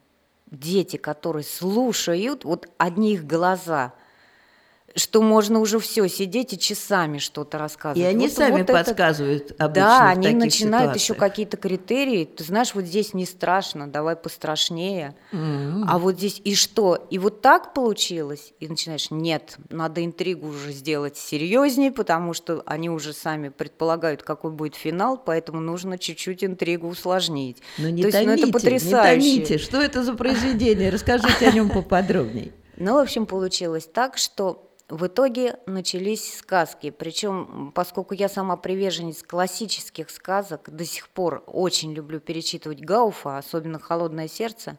дети, 0.51 0.97
которые 0.97 1.45
слушают, 1.45 2.43
вот 2.43 2.67
одни 2.77 3.13
их 3.13 3.25
глаза– 3.25 3.93
что 4.95 5.21
можно 5.21 5.59
уже 5.59 5.79
все 5.79 6.07
сидеть 6.07 6.53
и 6.53 6.59
часами 6.59 7.19
что-то 7.19 7.57
рассказывать. 7.57 7.99
И 7.99 8.03
они 8.03 8.27
вот, 8.27 8.35
сами 8.35 8.57
вот 8.59 8.67
подсказывают 8.67 9.51
это... 9.51 9.65
обычно 9.65 9.83
Да, 9.83 10.09
они 10.09 10.29
начинают 10.33 10.93
ситуациях. 10.93 10.95
еще 10.95 11.13
какие-то 11.13 11.57
критерии. 11.57 12.25
Ты 12.25 12.43
знаешь, 12.43 12.73
вот 12.73 12.85
здесь 12.85 13.13
не 13.13 13.25
страшно, 13.25 13.87
давай 13.87 14.15
пострашнее. 14.15 15.15
Mm-hmm. 15.31 15.83
А 15.87 15.99
вот 15.99 16.15
здесь 16.15 16.41
и 16.43 16.55
что? 16.55 16.95
И 17.09 17.19
вот 17.19 17.41
так 17.41 17.73
получилось? 17.73 18.53
И 18.59 18.67
начинаешь, 18.67 19.11
нет, 19.11 19.57
надо 19.69 20.03
интригу 20.03 20.47
уже 20.47 20.71
сделать 20.71 21.17
серьезнее, 21.17 21.91
потому 21.91 22.33
что 22.33 22.63
они 22.65 22.89
уже 22.89 23.13
сами 23.13 23.49
предполагают, 23.49 24.23
какой 24.23 24.51
будет 24.51 24.75
финал, 24.75 25.21
поэтому 25.23 25.59
нужно 25.59 25.97
чуть-чуть 25.97 26.43
интригу 26.43 26.87
усложнить. 26.87 27.61
Но 27.77 27.89
не 27.89 28.01
То 28.01 28.11
томите, 28.11 28.31
есть, 28.31 28.41
ну, 28.41 28.47
это 28.49 28.53
потрясающе. 28.53 29.29
не 29.29 29.35
томите. 29.35 29.57
Что 29.57 29.81
это 29.81 30.03
за 30.03 30.13
произведение? 30.13 30.89
Расскажите 30.89 31.47
о 31.47 31.51
нем 31.51 31.69
поподробнее. 31.69 32.51
Ну, 32.77 32.93
в 32.93 32.97
общем, 32.97 33.25
получилось 33.25 33.89
так, 33.91 34.17
что 34.17 34.66
в 34.89 35.07
итоге 35.07 35.59
начались 35.65 36.37
сказки, 36.37 36.91
причем, 36.91 37.71
поскольку 37.75 38.13
я 38.13 38.29
сама 38.29 38.55
приверженец 38.55 39.21
классических 39.21 40.09
сказок, 40.09 40.69
до 40.73 40.85
сих 40.85 41.09
пор 41.09 41.43
очень 41.45 41.93
люблю 41.93 42.19
перечитывать 42.21 42.79
Гауфа, 42.79 43.37
особенно 43.37 43.79
«Холодное 43.79 44.29
сердце», 44.29 44.77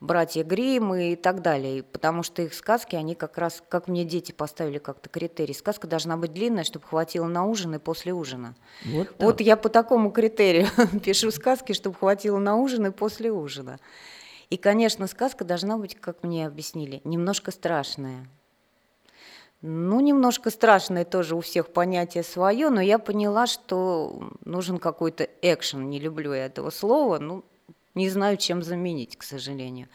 братья 0.00 0.44
Гримм 0.44 0.94
и 0.94 1.16
так 1.16 1.42
далее, 1.42 1.82
потому 1.82 2.22
что 2.22 2.42
их 2.42 2.54
сказки, 2.54 2.96
они 2.96 3.14
как 3.14 3.38
раз, 3.38 3.62
как 3.68 3.88
мне 3.88 4.04
дети 4.04 4.32
поставили 4.32 4.78
как-то 4.78 5.08
критерий, 5.08 5.54
сказка 5.54 5.86
должна 5.86 6.16
быть 6.16 6.32
длинная, 6.32 6.64
чтобы 6.64 6.86
хватило 6.86 7.26
на 7.26 7.46
ужин 7.46 7.74
и 7.74 7.78
после 7.78 8.12
ужина. 8.12 8.54
Вот, 8.84 9.08
вот 9.18 9.40
я 9.40 9.56
по 9.56 9.68
такому 9.68 10.10
критерию 10.10 10.66
пишу 11.04 11.30
сказки, 11.30 11.72
чтобы 11.72 11.96
хватило 11.96 12.38
на 12.38 12.56
ужин 12.56 12.86
и 12.86 12.90
после 12.90 13.30
ужина. 13.30 13.80
И, 14.48 14.56
конечно, 14.56 15.06
сказка 15.06 15.44
должна 15.44 15.76
быть, 15.76 15.94
как 15.96 16.22
мне 16.22 16.46
объяснили, 16.46 17.00
немножко 17.04 17.50
страшная. 17.50 18.26
Ну, 19.62 20.00
немножко 20.00 20.50
страшное 20.50 21.04
тоже 21.04 21.34
у 21.34 21.40
всех 21.40 21.72
понятие 21.72 22.22
свое, 22.22 22.68
но 22.68 22.80
я 22.80 22.98
поняла, 22.98 23.46
что 23.46 24.30
нужен 24.44 24.78
какой-то 24.78 25.28
экшен. 25.42 25.88
Не 25.88 25.98
люблю 25.98 26.34
я 26.34 26.46
этого 26.46 26.70
слова, 26.70 27.18
ну, 27.18 27.44
не 27.94 28.10
знаю, 28.10 28.36
чем 28.36 28.62
заменить, 28.62 29.16
к 29.16 29.22
сожалению. 29.22 29.88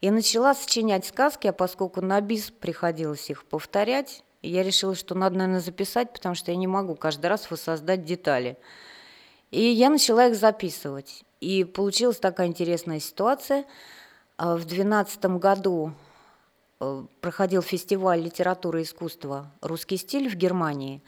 И 0.00 0.10
начала 0.10 0.54
сочинять 0.54 1.04
сказки, 1.04 1.46
а 1.48 1.52
поскольку 1.52 2.00
на 2.00 2.20
бис 2.20 2.50
приходилось 2.50 3.28
их 3.30 3.44
повторять, 3.44 4.24
я 4.42 4.62
решила, 4.62 4.94
что 4.94 5.14
надо, 5.14 5.38
наверное, 5.38 5.60
записать, 5.60 6.12
потому 6.12 6.34
что 6.34 6.50
я 6.50 6.56
не 6.56 6.66
могу 6.66 6.94
каждый 6.94 7.26
раз 7.26 7.50
воссоздать 7.50 8.04
детали. 8.04 8.56
И 9.50 9.62
я 9.62 9.90
начала 9.90 10.26
их 10.26 10.36
записывать. 10.36 11.24
И 11.40 11.64
получилась 11.64 12.18
такая 12.18 12.46
интересная 12.46 12.98
ситуация. 12.98 13.64
А 14.36 14.54
в 14.54 14.64
2012 14.64 15.24
году 15.38 15.92
проходил 17.20 17.62
фестиваль 17.62 18.20
литературы 18.20 18.80
и 18.80 18.84
искусства 18.84 19.52
«Русский 19.60 19.96
стиль» 19.96 20.28
в 20.28 20.34
Германии, 20.34 21.02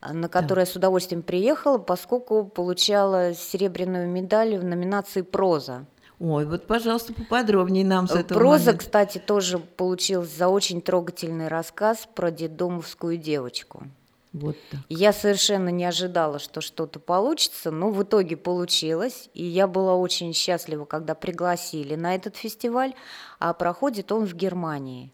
на 0.00 0.28
который 0.28 0.56
да. 0.56 0.60
я 0.62 0.66
с 0.66 0.76
удовольствием 0.76 1.22
приехала, 1.22 1.78
поскольку 1.78 2.44
получала 2.44 3.34
серебряную 3.34 4.08
медаль 4.08 4.58
в 4.58 4.64
номинации 4.64 5.22
«Проза». 5.22 5.86
Ой, 6.18 6.46
вот, 6.46 6.68
пожалуйста, 6.68 7.12
поподробнее 7.12 7.84
нам 7.84 8.06
с 8.06 8.12
этого 8.12 8.38
Проза, 8.38 8.66
момента. 8.66 8.84
кстати, 8.84 9.18
тоже 9.18 9.58
получилась 9.58 10.30
за 10.30 10.46
очень 10.46 10.80
трогательный 10.80 11.48
рассказ 11.48 12.08
про 12.14 12.30
детдомовскую 12.30 13.16
девочку. 13.16 13.88
Вот 14.32 14.56
так. 14.70 14.80
Я 14.88 15.12
совершенно 15.12 15.68
не 15.68 15.84
ожидала, 15.84 16.38
что 16.38 16.60
что-то 16.60 16.98
получится, 16.98 17.70
но 17.70 17.90
в 17.90 18.02
итоге 18.02 18.36
получилось. 18.36 19.28
И 19.34 19.44
я 19.44 19.66
была 19.66 19.94
очень 19.94 20.32
счастлива, 20.32 20.86
когда 20.86 21.14
пригласили 21.14 21.94
на 21.96 22.14
этот 22.14 22.36
фестиваль, 22.36 22.94
а 23.38 23.52
проходит 23.52 24.10
он 24.10 24.24
в 24.24 24.34
Германии. 24.34 25.12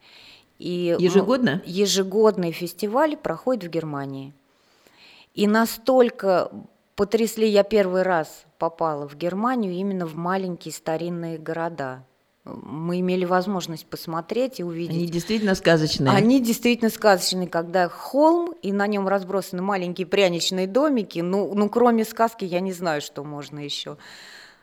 И 0.58 0.96
ежегодно? 0.98 1.62
Ежегодный 1.64 2.52
фестиваль 2.52 3.16
проходит 3.16 3.64
в 3.64 3.70
Германии. 3.70 4.32
И 5.34 5.46
настолько 5.46 6.50
потрясли, 6.94 7.46
я 7.46 7.62
первый 7.62 8.02
раз 8.02 8.44
попала 8.58 9.08
в 9.08 9.16
Германию 9.16 9.72
именно 9.72 10.06
в 10.06 10.16
маленькие 10.16 10.72
старинные 10.72 11.38
города 11.38 12.04
мы 12.62 13.00
имели 13.00 13.24
возможность 13.24 13.86
посмотреть 13.86 14.60
и 14.60 14.64
увидеть. 14.64 14.96
Они 14.96 15.06
действительно 15.06 15.54
сказочные. 15.54 16.14
Они 16.14 16.40
действительно 16.40 16.90
сказочные, 16.90 17.48
когда 17.48 17.88
холм, 17.88 18.54
и 18.62 18.72
на 18.72 18.86
нем 18.86 19.08
разбросаны 19.08 19.62
маленькие 19.62 20.06
пряничные 20.06 20.66
домики. 20.66 21.20
Ну, 21.20 21.52
ну, 21.54 21.68
кроме 21.68 22.04
сказки, 22.04 22.44
я 22.44 22.60
не 22.60 22.72
знаю, 22.72 23.00
что 23.00 23.24
можно 23.24 23.58
еще. 23.58 23.98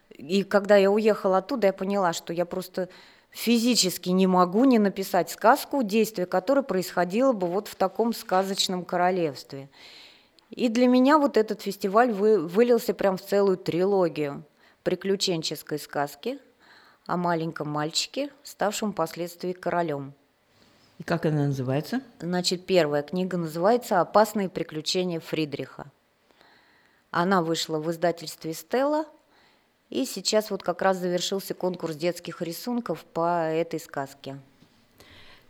И 0.10 0.44
когда 0.44 0.78
я 0.78 0.92
уехала 0.92 1.38
оттуда, 1.38 1.68
я 1.68 1.74
поняла, 1.74 2.14
что 2.14 2.34
я 2.34 2.46
просто 2.46 2.90
физически 3.30 4.10
не 4.10 4.28
могу 4.28 4.64
не 4.66 4.80
написать 4.80 5.30
сказку, 5.30 5.84
действие 5.84 6.26
которой 6.26 6.64
происходило 6.64 7.34
бы 7.34 7.48
вот 7.48 7.68
в 7.68 7.76
таком 7.76 8.14
сказочном 8.14 8.86
королевстве. 8.86 9.70
И 10.50 10.70
для 10.70 10.88
меня 10.88 11.18
вот 11.18 11.38
этот 11.38 11.62
фестиваль 11.62 12.12
вы, 12.12 12.40
вылился 12.40 12.94
прям 12.94 13.18
в 13.18 13.22
целую 13.22 13.58
трилогию 13.58 14.44
приключенческой 14.84 15.80
сказки– 15.80 16.40
о 17.06 17.18
маленьком 17.18 17.70
мальчике, 17.70 18.30
ставшем 18.44 18.94
впоследствии 18.94 19.54
королем. 19.54 20.14
И 20.98 21.04
как 21.04 21.26
она 21.26 21.48
называется? 21.48 22.02
Значит, 22.20 22.66
первая 22.66 23.04
книга 23.04 23.38
называется 23.38 24.02
«Опасные 24.02 24.50
приключения 24.50 25.20
Фридриха». 25.20 25.92
Она 27.12 27.42
вышла 27.42 27.80
в 27.80 27.92
издательстве 27.92 28.54
«Стелла», 28.54 29.06
и 29.90 30.06
сейчас 30.06 30.50
вот 30.50 30.64
как 30.64 30.82
раз 30.82 30.98
завершился 30.98 31.54
конкурс 31.54 31.96
детских 31.96 32.42
рисунков 32.42 33.06
по 33.06 33.50
этой 33.50 33.80
сказке. 33.80 34.40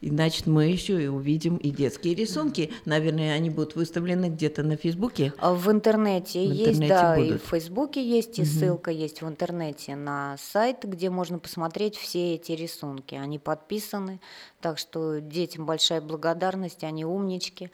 И, 0.05 0.09
значит, 0.09 0.45
мы 0.45 0.67
еще 0.67 1.03
и 1.03 1.07
увидим 1.07 1.57
и 1.57 1.71
детские 1.71 2.13
рисунки. 2.13 2.71
Наверное, 2.85 3.33
они 3.33 3.49
будут 3.49 3.75
выставлены 3.75 4.27
где-то 4.27 4.61
на 4.61 4.77
Фейсбуке. 4.77 5.33
А 5.39 5.55
в 5.55 5.71
интернете 5.71 6.47
в 6.47 6.51
есть, 6.51 6.73
интернете 6.73 6.93
да, 6.93 7.15
будут. 7.15 7.31
и 7.31 7.37
в 7.39 7.49
Фейсбуке 7.49 8.07
есть, 8.07 8.37
и 8.37 8.43
угу. 8.43 8.47
ссылка 8.47 8.91
есть 8.91 9.23
в 9.23 9.27
интернете 9.27 9.95
на 9.95 10.37
сайт, 10.37 10.83
где 10.83 11.09
можно 11.09 11.39
посмотреть 11.39 11.95
все 11.97 12.35
эти 12.35 12.51
рисунки. 12.51 13.15
Они 13.15 13.39
подписаны, 13.39 14.19
так 14.61 14.77
что 14.77 15.19
детям 15.19 15.65
большая 15.65 16.01
благодарность, 16.01 16.83
они 16.83 17.03
умнички. 17.03 17.71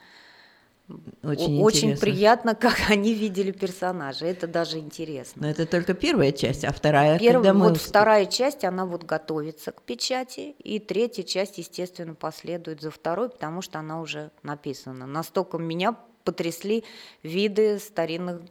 Очень, 1.24 1.62
Очень 1.62 1.98
приятно, 1.98 2.55
как 2.62 2.89
они 2.89 3.13
видели 3.13 3.51
персонажа. 3.51 4.25
Это 4.25 4.48
даже 4.48 4.79
интересно. 4.79 5.43
Но 5.43 5.50
это 5.50 5.65
только 5.65 5.93
первая 5.93 6.31
часть, 6.31 6.63
а 6.63 6.71
вторая. 6.71 7.19
Первая, 7.19 7.53
мы... 7.53 7.69
вот 7.69 7.77
вторая 7.77 8.25
часть, 8.25 8.63
она 8.63 8.86
вот 8.86 9.03
готовится 9.03 9.71
к 9.71 9.81
печати, 9.81 10.55
и 10.63 10.79
третья 10.79 11.24
часть, 11.24 11.57
естественно, 11.57 12.15
последует 12.15 12.81
за 12.81 12.91
второй, 12.91 13.29
потому 13.29 13.62
что 13.62 13.79
она 13.79 14.01
уже 14.01 14.31
написана. 14.43 15.05
Настолько 15.05 15.57
меня 15.57 15.95
потрясли 16.24 16.83
виды 17.24 17.79
старинных 17.79 18.41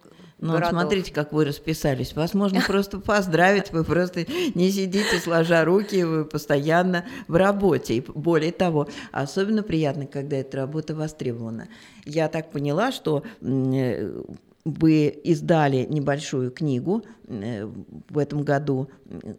ну, 0.41 0.55
городов. 0.55 0.71
смотрите, 0.71 1.13
как 1.13 1.33
вы 1.33 1.45
расписались. 1.45 2.15
Вас 2.15 2.33
можно 2.33 2.61
просто 2.67 2.99
поздравить, 2.99 3.73
вы 3.73 3.85
просто 3.85 4.25
не 4.55 4.71
сидите 4.71 5.19
сложа 5.19 5.65
руки, 5.65 6.03
вы 6.03 6.25
постоянно 6.25 7.05
в 7.29 7.37
работе. 7.37 7.97
И 7.97 8.01
более 8.01 8.53
того, 8.53 8.89
особенно 9.13 9.63
приятно, 9.63 10.07
когда 10.07 10.37
эта 10.37 10.57
работа 10.57 10.95
востребована. 10.95 11.69
Я 12.07 12.29
так 12.29 12.51
поняла, 12.51 12.91
что 12.91 13.23
э, 13.43 14.23
вы 14.65 15.09
издали 15.09 15.87
небольшую 15.89 16.51
книгу 16.51 17.05
э, 17.29 17.67
в 18.09 18.19
этом 18.19 18.43
году. 18.43 18.91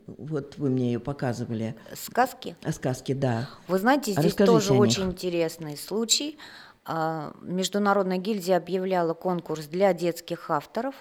Вот 0.06 0.58
вы 0.58 0.70
мне 0.70 0.94
ее 0.94 1.00
показывали. 1.00 1.76
Сказки? 1.96 2.56
Сказки, 2.72 3.14
да. 3.14 3.50
Вы 3.68 3.80
знаете, 3.80 4.12
здесь 4.12 4.26
Расскажите 4.26 4.46
тоже 4.46 4.74
очень 4.74 5.04
интересный 5.06 5.78
случай. 5.78 6.38
А, 6.86 7.34
Международная 7.42 8.18
гильдия 8.18 8.58
объявляла 8.58 9.14
конкурс 9.14 9.66
для 9.66 9.94
детских 9.94 10.50
авторов, 10.50 10.96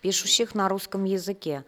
пишущих 0.00 0.54
на 0.54 0.68
русском 0.68 1.04
языке. 1.04 1.64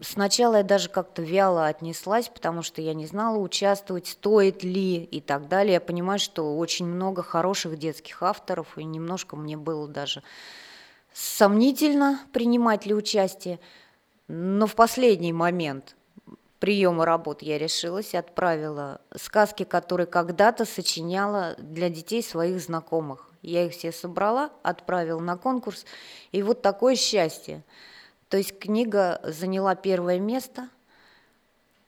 Сначала 0.00 0.56
я 0.56 0.62
даже 0.62 0.88
как-то 0.88 1.20
вяло 1.20 1.66
отнеслась, 1.66 2.28
потому 2.28 2.62
что 2.62 2.80
я 2.80 2.94
не 2.94 3.06
знала, 3.06 3.36
участвовать 3.36 4.06
стоит 4.06 4.64
ли 4.64 5.02
и 5.02 5.20
так 5.20 5.48
далее. 5.48 5.74
Я 5.74 5.80
понимаю, 5.80 6.18
что 6.18 6.56
очень 6.56 6.86
много 6.86 7.22
хороших 7.22 7.78
детских 7.78 8.22
авторов, 8.22 8.78
и 8.78 8.84
немножко 8.84 9.36
мне 9.36 9.58
было 9.58 9.86
даже 9.86 10.22
сомнительно 11.12 12.20
принимать 12.32 12.86
ли 12.86 12.94
участие. 12.94 13.60
Но 14.26 14.66
в 14.66 14.74
последний 14.74 15.34
момент 15.34 15.96
приема 16.60 17.04
работ 17.04 17.42
я 17.42 17.58
решилась, 17.58 18.14
отправила 18.14 19.00
сказки, 19.16 19.64
которые 19.64 20.06
когда-то 20.06 20.64
сочиняла 20.64 21.54
для 21.58 21.88
детей 21.88 22.22
своих 22.22 22.60
знакомых. 22.60 23.28
Я 23.42 23.66
их 23.66 23.72
все 23.72 23.92
собрала, 23.92 24.50
отправила 24.62 25.20
на 25.20 25.36
конкурс, 25.36 25.84
и 26.32 26.42
вот 26.42 26.62
такое 26.62 26.96
счастье. 26.96 27.64
То 28.28 28.36
есть 28.36 28.58
книга 28.58 29.20
заняла 29.22 29.74
первое 29.74 30.18
место, 30.18 30.68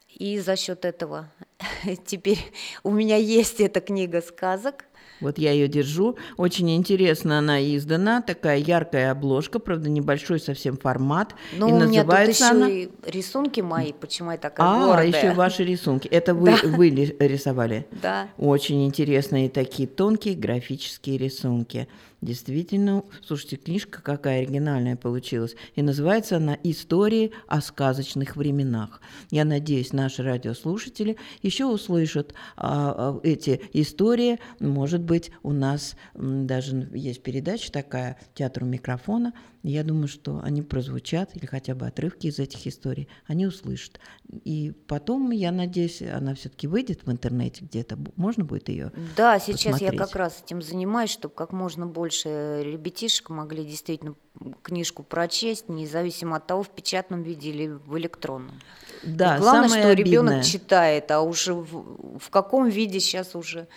и 0.09 0.39
за 0.39 0.57
счет 0.57 0.85
этого 0.85 1.29
теперь 2.07 2.53
у 2.83 2.91
меня 2.91 3.17
есть 3.17 3.61
эта 3.61 3.81
книга 3.81 4.23
сказок, 4.23 4.85
вот 5.21 5.39
я 5.39 5.53
ее 5.53 5.69
держу. 5.69 6.17
Очень 6.37 6.75
интересно 6.77 7.39
она 7.39 7.61
издана. 7.61 8.23
Такая 8.23 8.59
яркая 8.59 9.11
обложка, 9.11 9.59
правда, 9.59 9.89
небольшой 9.89 10.41
совсем 10.41 10.77
формат. 10.77 11.35
Ну, 11.57 11.69
и 11.69 11.73
у 11.73 11.75
меня 11.77 12.05
называется 12.05 12.49
тут 12.49 12.57
еще 12.57 12.65
она... 12.65 12.69
и 12.69 12.89
рисунки 13.07 13.61
мои, 13.61 13.93
почему 13.93 14.33
я 14.33 14.39
такая 14.39 14.67
а, 14.67 14.87
гордая. 14.87 15.13
А, 15.13 15.17
еще 15.17 15.33
ваши 15.33 15.65
рисунки. 15.65 16.09
Это 16.09 16.35
вы, 16.35 16.51
да. 16.51 16.69
вы 16.69 16.91
рисовали? 16.91 17.87
Да. 18.03 18.29
Очень 18.39 18.87
интересные 18.87 19.49
такие 19.49 19.89
тонкие 19.89 20.35
графические 20.35 21.19
рисунки. 21.19 21.89
Действительно, 22.21 23.05
слушайте, 23.25 23.57
книжка 23.57 24.03
какая 24.03 24.43
оригинальная 24.43 24.97
получилась. 24.97 25.57
И 25.75 25.81
называется 25.81 26.37
она 26.37 26.59
«Истории 26.63 27.33
о 27.47 27.63
сказочных 27.63 28.37
временах». 28.37 29.01
Я 29.31 29.47
надеюсь, 29.47 29.95
наши 29.95 30.23
радиослушатели 30.23 31.17
еще 31.43 31.65
услышат 31.65 32.35
а, 32.57 33.17
а, 33.17 33.21
эти 33.23 33.63
истории. 33.73 34.39
Может 34.59 35.01
быть, 35.01 35.31
у 35.43 35.53
нас 35.53 35.97
даже 36.15 36.91
есть 36.93 37.23
передача 37.23 37.73
такая 37.73 38.19
«Театр 38.35 38.65
микрофона», 38.65 39.33
я 39.63 39.85
думаю, 39.85 40.09
что 40.09 40.41
они 40.43 40.63
прозвучат, 40.63 41.37
или 41.37 41.45
хотя 41.45 41.75
бы 41.75 41.87
отрывки 41.87 42.29
из 42.29 42.39
этих 42.39 42.67
историй, 42.67 43.09
они 43.27 43.47
услышат. 43.47 44.01
И 44.45 44.73
потом, 44.87 45.31
я 45.31 45.53
надеюсь, 45.53 46.01
она 46.03 46.35
все-таки 46.35 46.67
выйдет 46.67 47.05
в 47.05 47.11
интернете 47.11 47.65
где-то. 47.65 47.99
Можно 48.17 48.45
будет 48.45 48.69
ее 48.69 48.93
Да, 49.17 49.39
сейчас 49.39 49.73
посмотреть. 49.73 49.93
я 49.93 49.99
как 49.99 50.17
раз 50.17 50.43
этим 50.45 50.63
занимаюсь, 50.63 51.11
чтобы 51.11 51.35
как 51.35 51.53
можно 51.53 51.87
больше 51.87 52.63
ребятишек 52.65 53.29
могли 53.31 53.65
действительно 53.65 54.15
книжку 54.63 55.03
прочесть, 55.03 55.69
независимо 55.69 56.37
от 56.37 56.47
того, 56.47 56.63
в 56.63 56.71
печатном 56.71 57.23
виде 57.23 57.51
или 57.51 57.67
в 57.67 57.99
электронном. 57.99 58.59
Да, 59.05 59.37
И 59.37 59.41
главное, 59.41 59.69
что 59.69 59.93
ребенок 59.93 60.45
читает, 60.45 61.11
а 61.11 61.21
уже 61.21 61.55
в, 61.55 62.19
в 62.19 62.31
каком 62.31 62.69
виде 62.69 63.01
сейчас 63.01 63.35
уже 63.35 63.69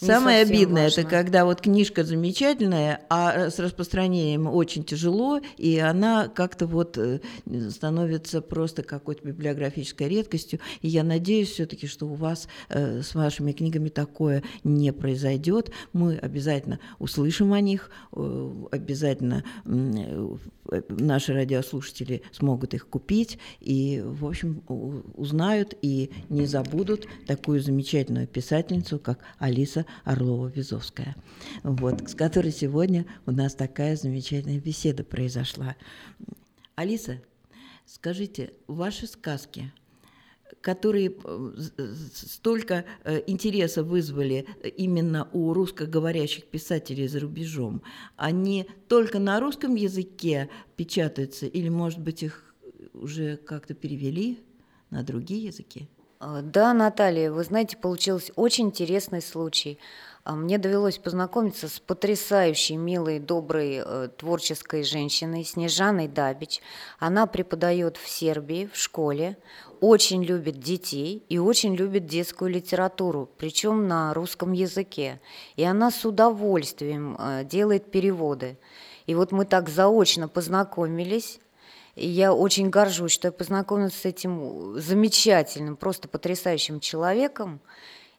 Самое 0.00 0.42
обидное, 0.42 0.84
важно. 0.84 1.00
это 1.00 1.10
когда 1.10 1.44
вот 1.44 1.60
книжка 1.60 2.04
замечательная, 2.04 3.00
а 3.10 3.50
с 3.50 3.58
распространением 3.58 4.46
очень 4.46 4.84
тяжело, 4.84 5.40
и 5.56 5.78
она 5.78 6.28
как-то 6.28 6.66
вот 6.66 6.96
э, 6.96 7.20
становится 7.70 8.40
просто 8.40 8.84
какой-то 8.84 9.26
библиографической 9.26 10.08
редкостью. 10.08 10.60
И 10.82 10.88
я 10.88 11.02
надеюсь 11.02 11.50
все-таки, 11.50 11.88
что 11.88 12.06
у 12.06 12.14
вас 12.14 12.46
э, 12.68 13.02
с 13.02 13.14
вашими 13.14 13.50
книгами 13.50 13.88
такое 13.88 14.44
не 14.62 14.92
произойдет. 14.92 15.72
Мы 15.92 16.16
обязательно 16.16 16.78
услышим 17.00 17.52
о 17.52 17.60
них, 17.60 17.90
э, 18.12 18.52
обязательно 18.70 19.42
наши 20.88 21.32
радиослушатели 21.32 22.22
смогут 22.30 22.74
их 22.74 22.86
купить 22.88 23.38
и, 23.60 24.02
в 24.04 24.26
общем, 24.26 24.62
узнают 25.14 25.74
и 25.82 26.10
не 26.28 26.46
забудут 26.46 27.06
такую 27.26 27.60
замечательную 27.60 28.26
писательницу, 28.26 28.98
как 28.98 29.20
Алиса 29.38 29.86
Орлова-Визовская, 30.04 31.16
вот, 31.62 32.08
с 32.08 32.14
которой 32.14 32.52
сегодня 32.52 33.06
у 33.26 33.30
нас 33.30 33.54
такая 33.54 33.96
замечательная 33.96 34.60
беседа 34.60 35.04
произошла. 35.04 35.76
Алиса, 36.74 37.20
скажите, 37.86 38.52
ваши 38.66 39.06
сказки, 39.06 39.72
которые 40.60 41.12
э, 41.24 41.94
столько 42.14 42.84
э, 43.04 43.22
интереса 43.26 43.82
вызвали 43.82 44.46
именно 44.76 45.28
у 45.32 45.52
русскоговорящих 45.52 46.44
писателей 46.46 47.08
за 47.08 47.20
рубежом, 47.20 47.82
они 48.16 48.66
только 48.88 49.18
на 49.18 49.40
русском 49.40 49.74
языке 49.74 50.48
печатаются 50.76 51.46
или, 51.46 51.68
может 51.68 52.00
быть, 52.00 52.22
их 52.22 52.54
уже 52.92 53.36
как-то 53.36 53.74
перевели 53.74 54.40
на 54.90 55.02
другие 55.02 55.44
языки? 55.44 55.88
А, 56.20 56.42
да, 56.42 56.74
Наталья, 56.74 57.30
вы 57.30 57.44
знаете, 57.44 57.76
получился 57.76 58.32
очень 58.34 58.66
интересный 58.66 59.22
случай. 59.22 59.78
А, 60.24 60.34
мне 60.34 60.58
довелось 60.58 60.98
познакомиться 60.98 61.68
с 61.68 61.78
потрясающей, 61.78 62.74
милой, 62.74 63.20
доброй, 63.20 63.82
э, 63.84 64.08
творческой 64.16 64.82
женщиной 64.82 65.44
Снежаной 65.44 66.08
Дабич. 66.08 66.60
Она 66.98 67.26
преподает 67.26 67.96
в 67.96 68.08
Сербии, 68.08 68.68
в 68.72 68.76
школе, 68.76 69.38
очень 69.80 70.24
любит 70.24 70.58
детей 70.58 71.24
и 71.28 71.38
очень 71.38 71.76
любит 71.76 72.06
детскую 72.06 72.50
литературу, 72.50 73.30
причем 73.38 73.86
на 73.86 74.12
русском 74.12 74.50
языке. 74.50 75.20
И 75.54 75.62
она 75.62 75.92
с 75.92 76.04
удовольствием 76.04 77.16
э, 77.16 77.44
делает 77.44 77.92
переводы. 77.92 78.58
И 79.06 79.14
вот 79.14 79.30
мы 79.30 79.44
так 79.44 79.68
заочно 79.68 80.26
познакомились, 80.26 81.38
я 82.06 82.32
очень 82.32 82.70
горжусь, 82.70 83.12
что 83.12 83.28
я 83.28 83.32
познакомилась 83.32 83.94
с 83.94 84.04
этим 84.04 84.78
замечательным, 84.78 85.76
просто 85.76 86.08
потрясающим 86.08 86.80
человеком. 86.80 87.60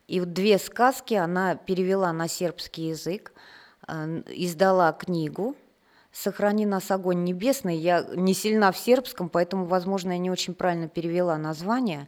И 0.08 0.20
вот 0.20 0.34
две 0.34 0.58
сказки 0.58 1.14
она 1.14 1.56
перевела 1.56 2.12
на 2.14 2.28
сербский 2.28 2.90
язык, 2.90 3.32
э, 3.88 4.24
издала 4.28 4.92
книгу 4.92 5.56
«Сохрани 6.12 6.66
нас, 6.66 6.90
огонь 6.90 7.24
небесный». 7.24 7.78
Я 7.78 8.04
не 8.16 8.34
сильна 8.34 8.72
в 8.72 8.78
сербском, 8.78 9.30
поэтому, 9.30 9.66
возможно, 9.66 10.12
я 10.12 10.18
не 10.18 10.32
очень 10.32 10.56
правильно 10.56 10.88
перевела 10.88 11.38
название. 11.38 12.08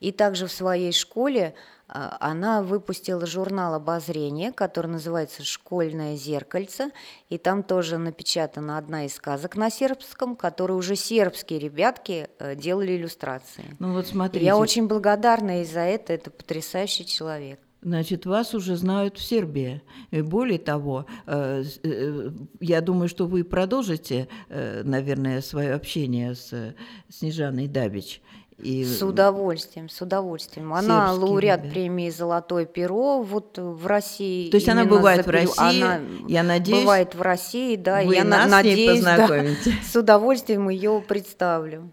И 0.00 0.12
также 0.12 0.46
в 0.46 0.52
своей 0.52 0.92
школе 0.92 1.54
а, 1.88 2.16
она 2.20 2.62
выпустила 2.62 3.26
журнал 3.26 3.74
обозрения, 3.74 4.52
который 4.52 4.88
называется 4.88 5.44
«Школьное 5.44 6.16
зеркальце», 6.16 6.90
и 7.28 7.38
там 7.38 7.62
тоже 7.62 7.98
напечатана 7.98 8.76
одна 8.76 9.06
из 9.06 9.14
сказок 9.14 9.56
на 9.56 9.70
сербском, 9.70 10.36
которые 10.36 10.76
уже 10.76 10.96
сербские 10.96 11.60
ребятки 11.60 12.28
э, 12.38 12.56
делали 12.56 12.96
иллюстрации. 12.96 13.64
Ну 13.78 13.94
вот 13.94 14.06
смотрите. 14.08 14.44
Я 14.44 14.56
очень 14.56 14.88
благодарна 14.88 15.62
и 15.62 15.64
за 15.64 15.80
это, 15.80 16.12
это 16.12 16.30
потрясающий 16.30 17.06
человек. 17.06 17.60
Значит, 17.82 18.26
вас 18.26 18.52
уже 18.52 18.74
знают 18.74 19.16
в 19.16 19.22
Сербии. 19.22 19.80
И 20.10 20.20
более 20.20 20.58
того, 20.58 21.06
э, 21.26 21.62
э, 21.84 22.30
я 22.58 22.80
думаю, 22.80 23.08
что 23.08 23.26
вы 23.26 23.44
продолжите, 23.44 24.26
наверное, 24.48 25.40
свое 25.40 25.72
общение 25.72 26.34
с 26.34 26.74
Снежаной 27.08 27.68
Дабич. 27.68 28.20
И 28.58 28.84
с 28.84 29.02
удовольствием, 29.02 29.90
с 29.90 30.00
удовольствием. 30.00 30.72
Она 30.72 31.12
лауреат 31.12 31.62
да. 31.62 31.68
премии 31.68 32.08
«Золотое 32.08 32.64
перо» 32.64 33.20
вот 33.20 33.58
в 33.58 33.86
России. 33.86 34.50
То 34.50 34.56
есть 34.56 34.68
она 34.68 34.86
бывает 34.86 35.26
в 35.26 35.30
России, 35.30 35.82
она 35.82 36.00
я 36.26 36.42
надеюсь... 36.42 36.80
Бывает 36.80 37.14
в 37.14 37.20
России, 37.20 37.76
да. 37.76 38.02
Вы 38.02 38.14
я 38.14 38.24
нас 38.24 38.50
надеюсь, 38.50 39.02
да, 39.02 39.28
с 39.84 39.94
удовольствием 39.94 40.70
ее 40.70 41.04
представлю. 41.06 41.92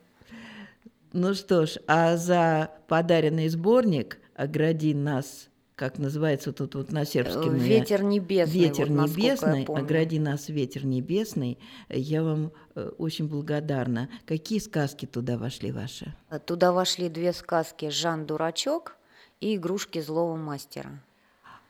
Ну 1.12 1.34
что 1.34 1.66
ж, 1.66 1.80
а 1.86 2.16
за 2.16 2.72
подаренный 2.88 3.50
сборник 3.50 4.20
«Огради 4.34 4.94
нас» 4.94 5.50
как 5.76 5.98
называется 5.98 6.54
тут 6.54 6.76
вот 6.76 6.92
на 6.92 7.06
сербском. 7.06 7.56
Ветер 7.56 8.04
небесный. 8.04 8.60
Ветер 8.60 8.92
вот, 8.92 9.10
небесный, 9.10 9.66
огради 9.66 10.20
нас 10.20 10.50
ветер 10.50 10.86
небесный. 10.86 11.58
Я 11.90 12.24
вам 12.24 12.52
э, 12.76 12.92
очень 12.98 13.28
благодарна. 13.28 14.10
Какие 14.26 14.60
сказки 14.60 15.06
туда 15.06 15.38
вошли 15.38 15.72
ваши? 15.72 16.14
Туда 16.46 16.72
вошли 16.72 17.10
две 17.10 17.34
сказки 17.34 17.90
«Жан 17.90 18.26
Дурачок» 18.26 18.98
и 19.40 19.56
«Игрушки 19.56 20.00
злого 20.00 20.36
мастера». 20.36 21.04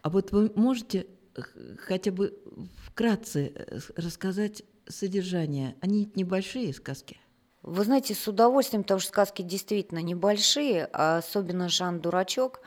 А 0.02 0.10
вот 0.10 0.32
вы 0.32 0.52
можете 0.56 1.08
хотя 1.80 2.12
бы 2.12 2.38
вкратце 2.86 3.54
э, 3.56 3.80
рассказать 3.96 4.64
содержание? 4.88 5.76
Они 5.82 6.12
небольшие 6.16 6.74
сказки? 6.74 7.18
Вы 7.62 7.86
знаете, 7.86 8.14
с 8.14 8.28
удовольствием, 8.28 8.84
потому 8.84 9.00
что 9.00 9.10
сказки 9.10 9.42
действительно 9.42 10.00
небольшие, 10.00 10.90
а 10.92 11.20
особенно 11.20 11.70
«Жан 11.70 12.02
Дурачок», 12.02 12.60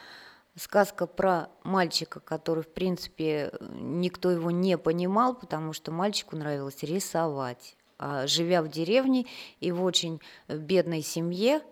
сказка 0.57 1.07
про 1.07 1.49
мальчика, 1.63 2.21
который, 2.21 2.65
в 2.65 2.69
принципе, 2.69 3.53
никто 3.61 4.31
его 4.31 4.51
не 4.51 4.79
понимал, 4.79 5.35
потому 5.35 5.73
что 5.73 5.93
мальчику 5.93 6.37
нравилось 6.37 6.83
рисовать. 6.83 7.77
А 7.99 8.27
живя 8.27 8.63
в 8.63 8.69
деревне 8.69 9.27
и 9.61 9.73
в 9.73 9.83
очень 9.83 10.21
бедной 10.49 11.03
семье, 11.03 11.63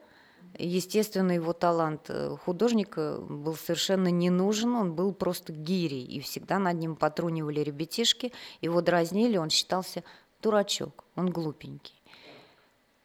естественно, 0.58 1.32
его 1.32 1.52
талант 1.52 2.06
э, 2.08 2.36
художника 2.44 3.18
был 3.20 3.56
совершенно 3.56 4.08
не 4.08 4.30
нужен, 4.30 4.74
он 4.74 4.94
был 4.94 5.12
просто 5.12 5.52
гирей, 5.52 6.04
и 6.04 6.20
всегда 6.20 6.58
над 6.58 6.78
ним 6.78 6.96
потрунивали 6.96 7.60
ребятишки, 7.60 8.32
его 8.62 8.80
дразнили, 8.80 9.36
он 9.36 9.50
считался 9.50 10.02
дурачок, 10.40 11.04
он 11.14 11.30
глупенький. 11.30 12.00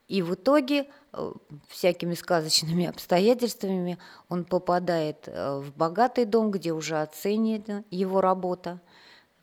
И 0.09 0.23
в 0.23 0.33
итоге 0.33 0.89
э, 1.13 1.31
всякими 1.67 2.15
сказочными 2.15 2.85
обстоятельствами 2.89 3.97
он 4.27 4.43
попадает 4.43 5.27
э, 5.27 5.59
в 5.59 5.73
богатый 5.75 6.25
дом, 6.25 6.51
где 6.51 6.73
уже 6.73 6.99
оценена 6.99 7.85
его 7.91 8.19
работа. 8.19 8.81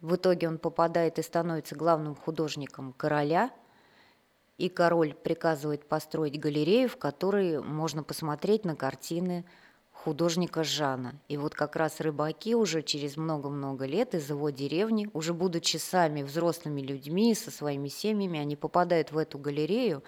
В 0.03 0.17
итоге 0.17 0.49
он 0.49 0.59
попадает 0.59 1.19
и 1.19 1.23
становится 1.23 1.75
главным 1.77 2.15
художником 2.15 2.93
короля, 2.93 3.51
и 4.59 4.69
король 4.69 5.15
приказывает 5.15 5.87
построить 5.87 6.39
галерею, 6.39 6.89
в 6.89 6.97
которой 6.97 7.63
можно 7.63 8.03
посмотреть 8.03 8.65
на 8.65 8.75
картины 8.75 9.45
художника 9.93 10.63
Жана. 10.65 11.15
И 11.29 11.37
вот 11.37 11.55
как 11.55 11.77
раз 11.77 12.01
рыбаки 12.01 12.55
уже 12.55 12.83
через 12.83 13.17
много-много 13.17 13.87
лет 13.87 14.15
из 14.15 14.29
его 14.31 14.51
деревни, 14.51 15.09
уже 15.13 15.35
будучи 15.35 15.79
сами 15.79 16.23
взрослыми 16.23 16.81
людьми 16.81 17.35
со 17.35 17.51
своими 17.51 17.89
семьями, 17.89 18.39
они 18.39 18.57
попадают 18.57 19.13
в 19.13 19.19
эту 19.19 19.39
галерею, 19.39 20.03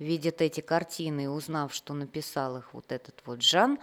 видят 0.00 0.40
эти 0.40 0.60
картины 0.60 1.30
узнав, 1.30 1.72
что 1.72 1.94
написал 1.94 2.56
их 2.56 2.74
вот 2.74 2.90
этот 2.90 3.22
вот 3.26 3.42
Жан, 3.42 3.78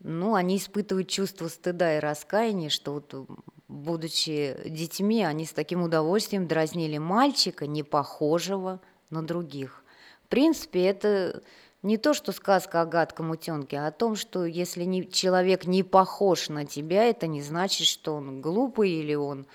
ну, 0.00 0.34
они 0.34 0.56
испытывают 0.56 1.08
чувство 1.08 1.48
стыда 1.48 1.96
и 1.96 2.00
раскаяния, 2.00 2.70
что 2.70 2.94
вот, 2.94 3.28
будучи 3.66 4.56
детьми, 4.64 5.24
они 5.24 5.44
с 5.44 5.52
таким 5.52 5.82
удовольствием 5.82 6.46
дразнили 6.46 6.98
мальчика, 6.98 7.66
не 7.66 7.82
похожего 7.82 8.80
на 9.10 9.26
других. 9.26 9.84
В 10.24 10.28
принципе, 10.28 10.86
это 10.86 11.42
не 11.82 11.96
то, 11.96 12.14
что 12.14 12.30
сказка 12.30 12.82
о 12.82 12.86
гадком 12.86 13.30
утенке, 13.30 13.78
а 13.78 13.88
о 13.88 13.92
том, 13.92 14.14
что 14.14 14.44
если 14.44 14.84
не, 14.84 15.10
человек 15.10 15.66
не 15.66 15.82
похож 15.82 16.48
на 16.48 16.64
тебя, 16.64 17.04
это 17.04 17.26
не 17.26 17.42
значит, 17.42 17.88
что 17.88 18.14
он 18.14 18.40
глупый 18.40 18.90
или 18.90 19.14
он 19.14 19.46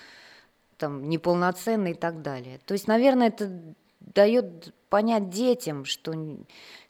там 0.77 1.07
неполноценный 1.07 1.91
и 1.91 1.95
так 1.95 2.21
далее. 2.21 2.59
То 2.65 2.73
есть, 2.73 2.87
наверное, 2.87 3.27
это 3.27 3.49
дает 4.01 4.73
понять 4.93 5.31
детям, 5.31 5.85
что 5.85 6.13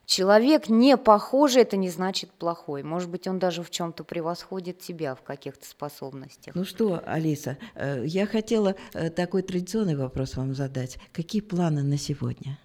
человек 0.06 0.68
не 0.68 0.98
похожий, 0.98 1.62
это 1.62 1.78
не 1.78 1.90
значит 1.90 2.32
плохой. 2.32 2.84
Может 2.84 3.10
быть, 3.10 3.30
он 3.30 3.40
даже 3.40 3.64
в 3.64 3.70
чем-то 3.70 4.04
превосходит 4.04 4.80
тебя 4.80 5.16
в 5.16 5.22
каких-то 5.22 5.66
способностях. 5.66 6.54
Ну 6.54 6.66
что, 6.66 7.02
Алиса, 7.06 7.58
э, 7.76 8.04
я 8.06 8.26
хотела 8.26 8.76
э, 8.92 9.10
такой 9.10 9.42
традиционный 9.42 9.96
вопрос 9.96 10.36
вам 10.36 10.54
задать. 10.54 10.98
Какие 11.14 11.42
планы 11.42 11.82
на 11.82 11.98
сегодня? 11.98 12.60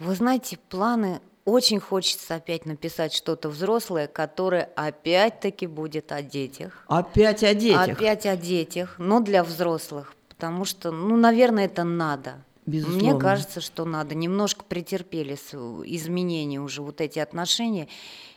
Вы 0.00 0.16
знаете, 0.16 0.58
планы 0.68 1.20
очень 1.44 1.78
хочется 1.78 2.34
опять 2.34 2.66
написать 2.66 3.12
что-то 3.12 3.48
взрослое, 3.48 4.08
которое 4.08 4.70
опять-таки 4.74 5.68
будет 5.68 6.10
о 6.10 6.20
детях. 6.20 6.84
Опять 6.88 7.44
о 7.44 7.54
детях? 7.54 7.96
Опять 7.96 8.26
о 8.26 8.36
детях, 8.36 8.96
но 8.98 9.20
для 9.20 9.44
взрослых, 9.44 10.16
потому 10.28 10.64
что, 10.64 10.90
ну, 10.90 11.16
наверное, 11.16 11.66
это 11.66 11.84
надо. 11.84 12.42
Безусловно. 12.70 13.10
Мне 13.10 13.20
кажется, 13.20 13.60
что 13.60 13.84
надо. 13.84 14.14
Немножко 14.14 14.64
претерпели 14.64 15.34
изменения 15.34 16.60
уже 16.60 16.82
вот 16.82 17.00
эти 17.00 17.18
отношения. 17.18 17.88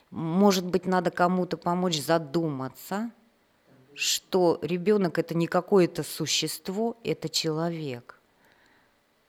Может 0.09 0.65
быть, 0.65 0.85
надо 0.85 1.11
кому-то 1.11 1.57
помочь 1.57 2.01
задуматься, 2.01 3.11
что 3.93 4.59
ребенок 4.61 5.19
это 5.19 5.35
не 5.35 5.47
какое-то 5.47 6.03
существо, 6.03 6.97
это 7.03 7.29
человек 7.29 8.19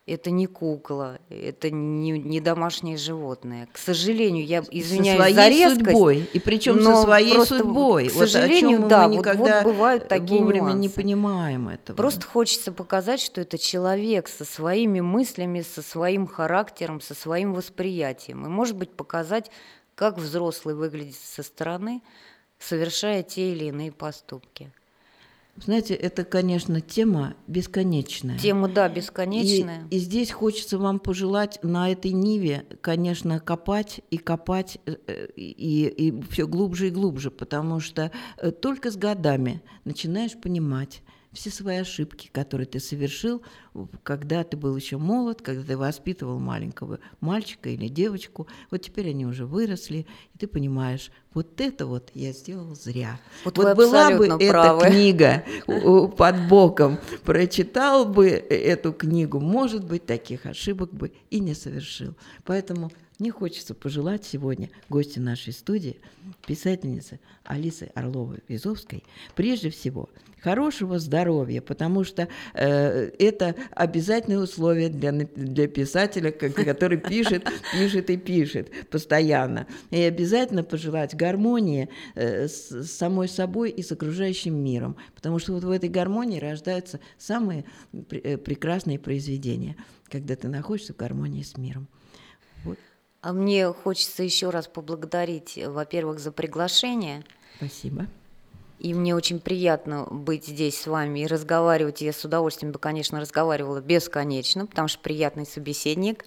это 0.07 0.31
не 0.31 0.47
кукла, 0.47 1.19
это 1.31 1.71
не, 1.71 2.11
не 2.11 2.41
домашнее 2.41 2.99
животное. 2.99 3.69
К 3.73 3.79
сожалению, 3.79 4.45
я 4.45 4.63
извиняюсь 4.71 5.17
со 5.17 5.23
своей 5.23 5.35
за 5.35 5.49
резкость, 5.49 5.87
судьбой, 5.87 6.31
и 6.33 6.39
причем 6.39 6.83
со 6.83 7.03
своей 7.03 7.47
судьбой. 7.47 8.09
К 8.09 8.13
сожалению, 8.13 8.81
вот 8.81 8.89
да, 8.89 9.09
мы 9.09 9.09
вот, 9.09 9.19
никогда 9.21 9.63
вот 9.63 9.73
бывают 9.73 10.09
такие 10.09 10.43
вовремя 10.43 10.61
нюансы. 10.61 10.79
не 10.79 10.89
понимаем 10.91 11.69
этого. 11.71 11.97
Просто 11.97 12.27
хочется 12.27 12.71
показать, 12.71 13.21
что 13.21 13.41
это 13.41 13.57
человек 13.57 14.29
со 14.29 14.45
своими 14.45 15.01
мыслями, 15.01 15.63
со 15.63 15.81
своим 15.81 16.27
характером, 16.27 17.01
со 17.01 17.15
своим 17.15 17.55
восприятием. 17.55 18.45
И, 18.45 18.49
может 18.49 18.77
быть, 18.77 18.91
показать, 18.91 19.51
как 19.95 20.19
взрослый 20.19 20.75
выглядит 20.75 21.17
со 21.17 21.43
стороны, 21.43 22.03
совершая 22.59 23.23
те 23.23 23.53
или 23.53 23.67
иные 23.67 23.91
поступки. 23.91 24.71
Знаете, 25.57 25.95
это, 25.95 26.25
конечно, 26.25 26.81
тема 26.81 27.35
бесконечная. 27.47 28.39
Тема, 28.39 28.69
да, 28.69 28.89
бесконечная. 28.89 29.87
И, 29.91 29.97
и 29.97 29.99
здесь 30.01 30.33
хочется 30.33 30.79
вам 30.79 30.99
пожелать 30.99 31.61
на 31.63 31.91
этой 31.91 32.11
ниве, 32.11 32.67
конечно, 32.81 33.39
копать 33.39 34.01
и 34.11 34.19
копать 34.19 34.79
э, 34.87 35.29
и, 35.37 35.87
и 35.87 36.23
все 36.31 36.49
глубже 36.49 36.89
и 36.89 36.91
глубже, 36.91 37.31
потому 37.31 37.79
что 37.79 38.11
э, 38.39 38.51
только 38.51 38.91
с 38.91 38.97
годами 38.97 39.63
начинаешь 39.85 40.37
понимать, 40.37 41.03
все 41.35 41.51
свои 41.51 41.79
ошибки, 41.79 42.31
которые 42.33 42.67
ты 42.67 42.81
совершил, 42.81 43.43
когда 44.03 44.45
ты 44.45 44.57
был 44.57 44.77
еще 44.77 44.97
молод, 44.97 45.43
когда 45.43 45.63
ты 45.63 45.77
воспитывал 45.77 46.39
маленького 46.39 47.01
мальчика 47.21 47.69
или 47.69 47.89
девочку. 47.89 48.47
Вот 48.71 48.83
теперь 48.83 49.11
они 49.11 49.27
уже 49.27 49.47
выросли, 49.47 50.07
и 50.35 50.39
ты 50.39 50.47
понимаешь, 50.47 51.11
вот 51.35 51.61
это 51.61 51.87
вот 51.87 52.11
я 52.15 52.33
сделал 52.33 52.75
зря. 52.75 53.21
Вот, 53.45 53.59
вот 53.59 53.77
была 53.77 54.11
бы 54.13 54.39
правы. 54.39 54.87
эта 54.87 54.91
книга 54.91 55.45
под 56.17 56.49
боком, 56.49 56.99
прочитал 57.25 58.07
бы 58.07 58.29
эту 58.29 58.93
книгу, 58.93 59.41
может 59.41 59.85
быть, 59.85 60.07
таких 60.07 60.47
ошибок 60.47 60.93
бы 60.93 61.13
и 61.31 61.41
не 61.41 61.55
совершил. 61.55 62.15
Поэтому 62.45 62.93
мне 63.19 63.31
хочется 63.31 63.75
пожелать 63.75 64.25
сегодня 64.25 64.71
гости 64.89 65.19
нашей 65.19 65.53
студии, 65.53 66.01
писательницы 66.47 67.21
Алисы 67.45 67.91
Орловой-Визовской, 67.95 69.05
прежде 69.35 69.71
всего 69.71 70.09
хорошего 70.45 70.99
здоровья, 70.99 71.63
потому 71.63 72.05
что 72.05 72.29
э, 72.53 73.11
это 73.19 73.55
обязательное 73.71 74.39
условие 74.39 74.91
для, 74.91 75.11
для 75.13 75.67
писателя, 75.69 76.31
который 76.31 76.99
пишет, 76.99 77.49
пишет 77.73 78.11
и 78.11 78.19
пишет 78.19 78.71
постоянно. 78.91 79.67
И 79.91 80.03
обязательно 80.03 80.63
пожелать 80.63 81.17
гармонии 81.17 81.89
э, 82.15 82.47
с 82.47 82.85
самой 82.85 83.29
собой 83.29 83.71
и 83.71 83.83
с 83.83 83.91
окружающим 83.91 84.55
миром, 84.55 84.97
потому 85.15 85.39
что 85.39 85.55
вот 85.55 85.65
в 85.65 85.71
этой 85.71 85.89
гармонии 85.89 86.39
рождаются 86.39 87.01
самые 87.17 87.65
э, 87.93 88.37
прекрасные 88.37 88.99
произведения, 88.99 89.77
когда 90.11 90.37
ты 90.37 90.49
находишься 90.49 90.93
в 90.93 90.97
гармонии 90.97 91.43
с 91.43 91.57
миром. 91.57 91.89
Вот. 92.65 92.79
А 93.25 93.33
мне 93.33 93.73
хочется 93.73 94.23
еще 94.23 94.51
раз 94.51 94.69
поблагодарить, 94.69 95.59
во-первых, 95.67 96.19
за 96.19 96.31
приглашение. 96.31 97.25
Спасибо. 97.57 98.07
И 98.79 98.93
мне 98.93 99.15
очень 99.15 99.41
приятно 99.41 100.07
быть 100.11 100.45
здесь 100.45 100.79
с 100.79 100.87
вами 100.87 101.21
и 101.21 101.27
разговаривать. 101.27 102.03
Я 102.03 102.13
с 102.13 102.23
удовольствием 102.23 102.71
бы, 102.71 102.79
конечно, 102.79 103.19
разговаривала 103.19 103.81
бесконечно, 103.81 104.67
потому 104.67 104.89
что 104.89 104.99
приятный 105.01 105.47
собеседник. 105.47 106.27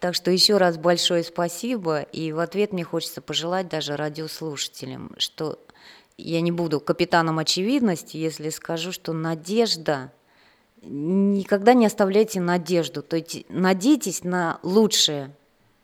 Так 0.00 0.14
что 0.14 0.30
еще 0.30 0.58
раз 0.58 0.76
большое 0.76 1.24
спасибо. 1.24 2.02
И 2.02 2.30
в 2.32 2.40
ответ 2.40 2.74
мне 2.74 2.84
хочется 2.84 3.22
пожелать 3.22 3.70
даже 3.70 3.96
радиослушателям, 3.96 5.14
что 5.16 5.64
я 6.18 6.42
не 6.42 6.52
буду 6.52 6.78
капитаном 6.78 7.38
очевидности, 7.38 8.18
если 8.18 8.50
скажу, 8.50 8.92
что 8.92 9.14
надежда 9.14 10.12
никогда 10.82 11.72
не 11.72 11.86
оставляйте 11.86 12.38
надежду, 12.38 13.02
то 13.02 13.16
есть 13.16 13.46
надейтесь 13.48 14.24
на 14.24 14.58
лучшее, 14.62 15.34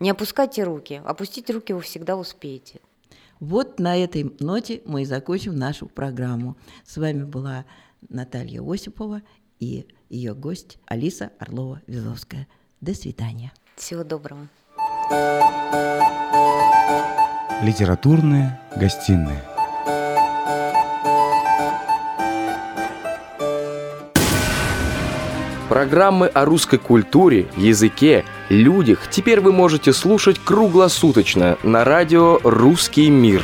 не 0.00 0.10
опускайте 0.10 0.64
руки, 0.64 1.02
опустить 1.04 1.50
руки 1.50 1.72
вы 1.72 1.80
всегда 1.80 2.16
успеете. 2.16 2.80
Вот 3.40 3.78
на 3.78 3.96
этой 3.96 4.34
ноте 4.40 4.82
мы 4.84 5.02
и 5.02 5.04
закончим 5.04 5.56
нашу 5.56 5.86
программу. 5.86 6.56
С 6.84 6.96
вами 6.96 7.24
была 7.24 7.64
Наталья 8.08 8.62
Осипова 8.62 9.22
и 9.60 9.86
ее 10.08 10.34
гость 10.34 10.78
Алиса 10.86 11.30
Орлова-Визовская. 11.38 12.46
До 12.80 12.94
свидания. 12.94 13.52
Всего 13.76 14.04
доброго. 14.04 14.48
Литературные 17.62 18.60
гостиные. 18.76 19.57
Программы 25.68 26.28
о 26.28 26.46
русской 26.46 26.78
культуре, 26.78 27.46
языке, 27.56 28.24
людях 28.48 29.00
теперь 29.10 29.40
вы 29.40 29.52
можете 29.52 29.92
слушать 29.92 30.40
круглосуточно 30.42 31.58
на 31.62 31.84
радио 31.84 32.38
«Русский 32.42 33.10
мир». 33.10 33.42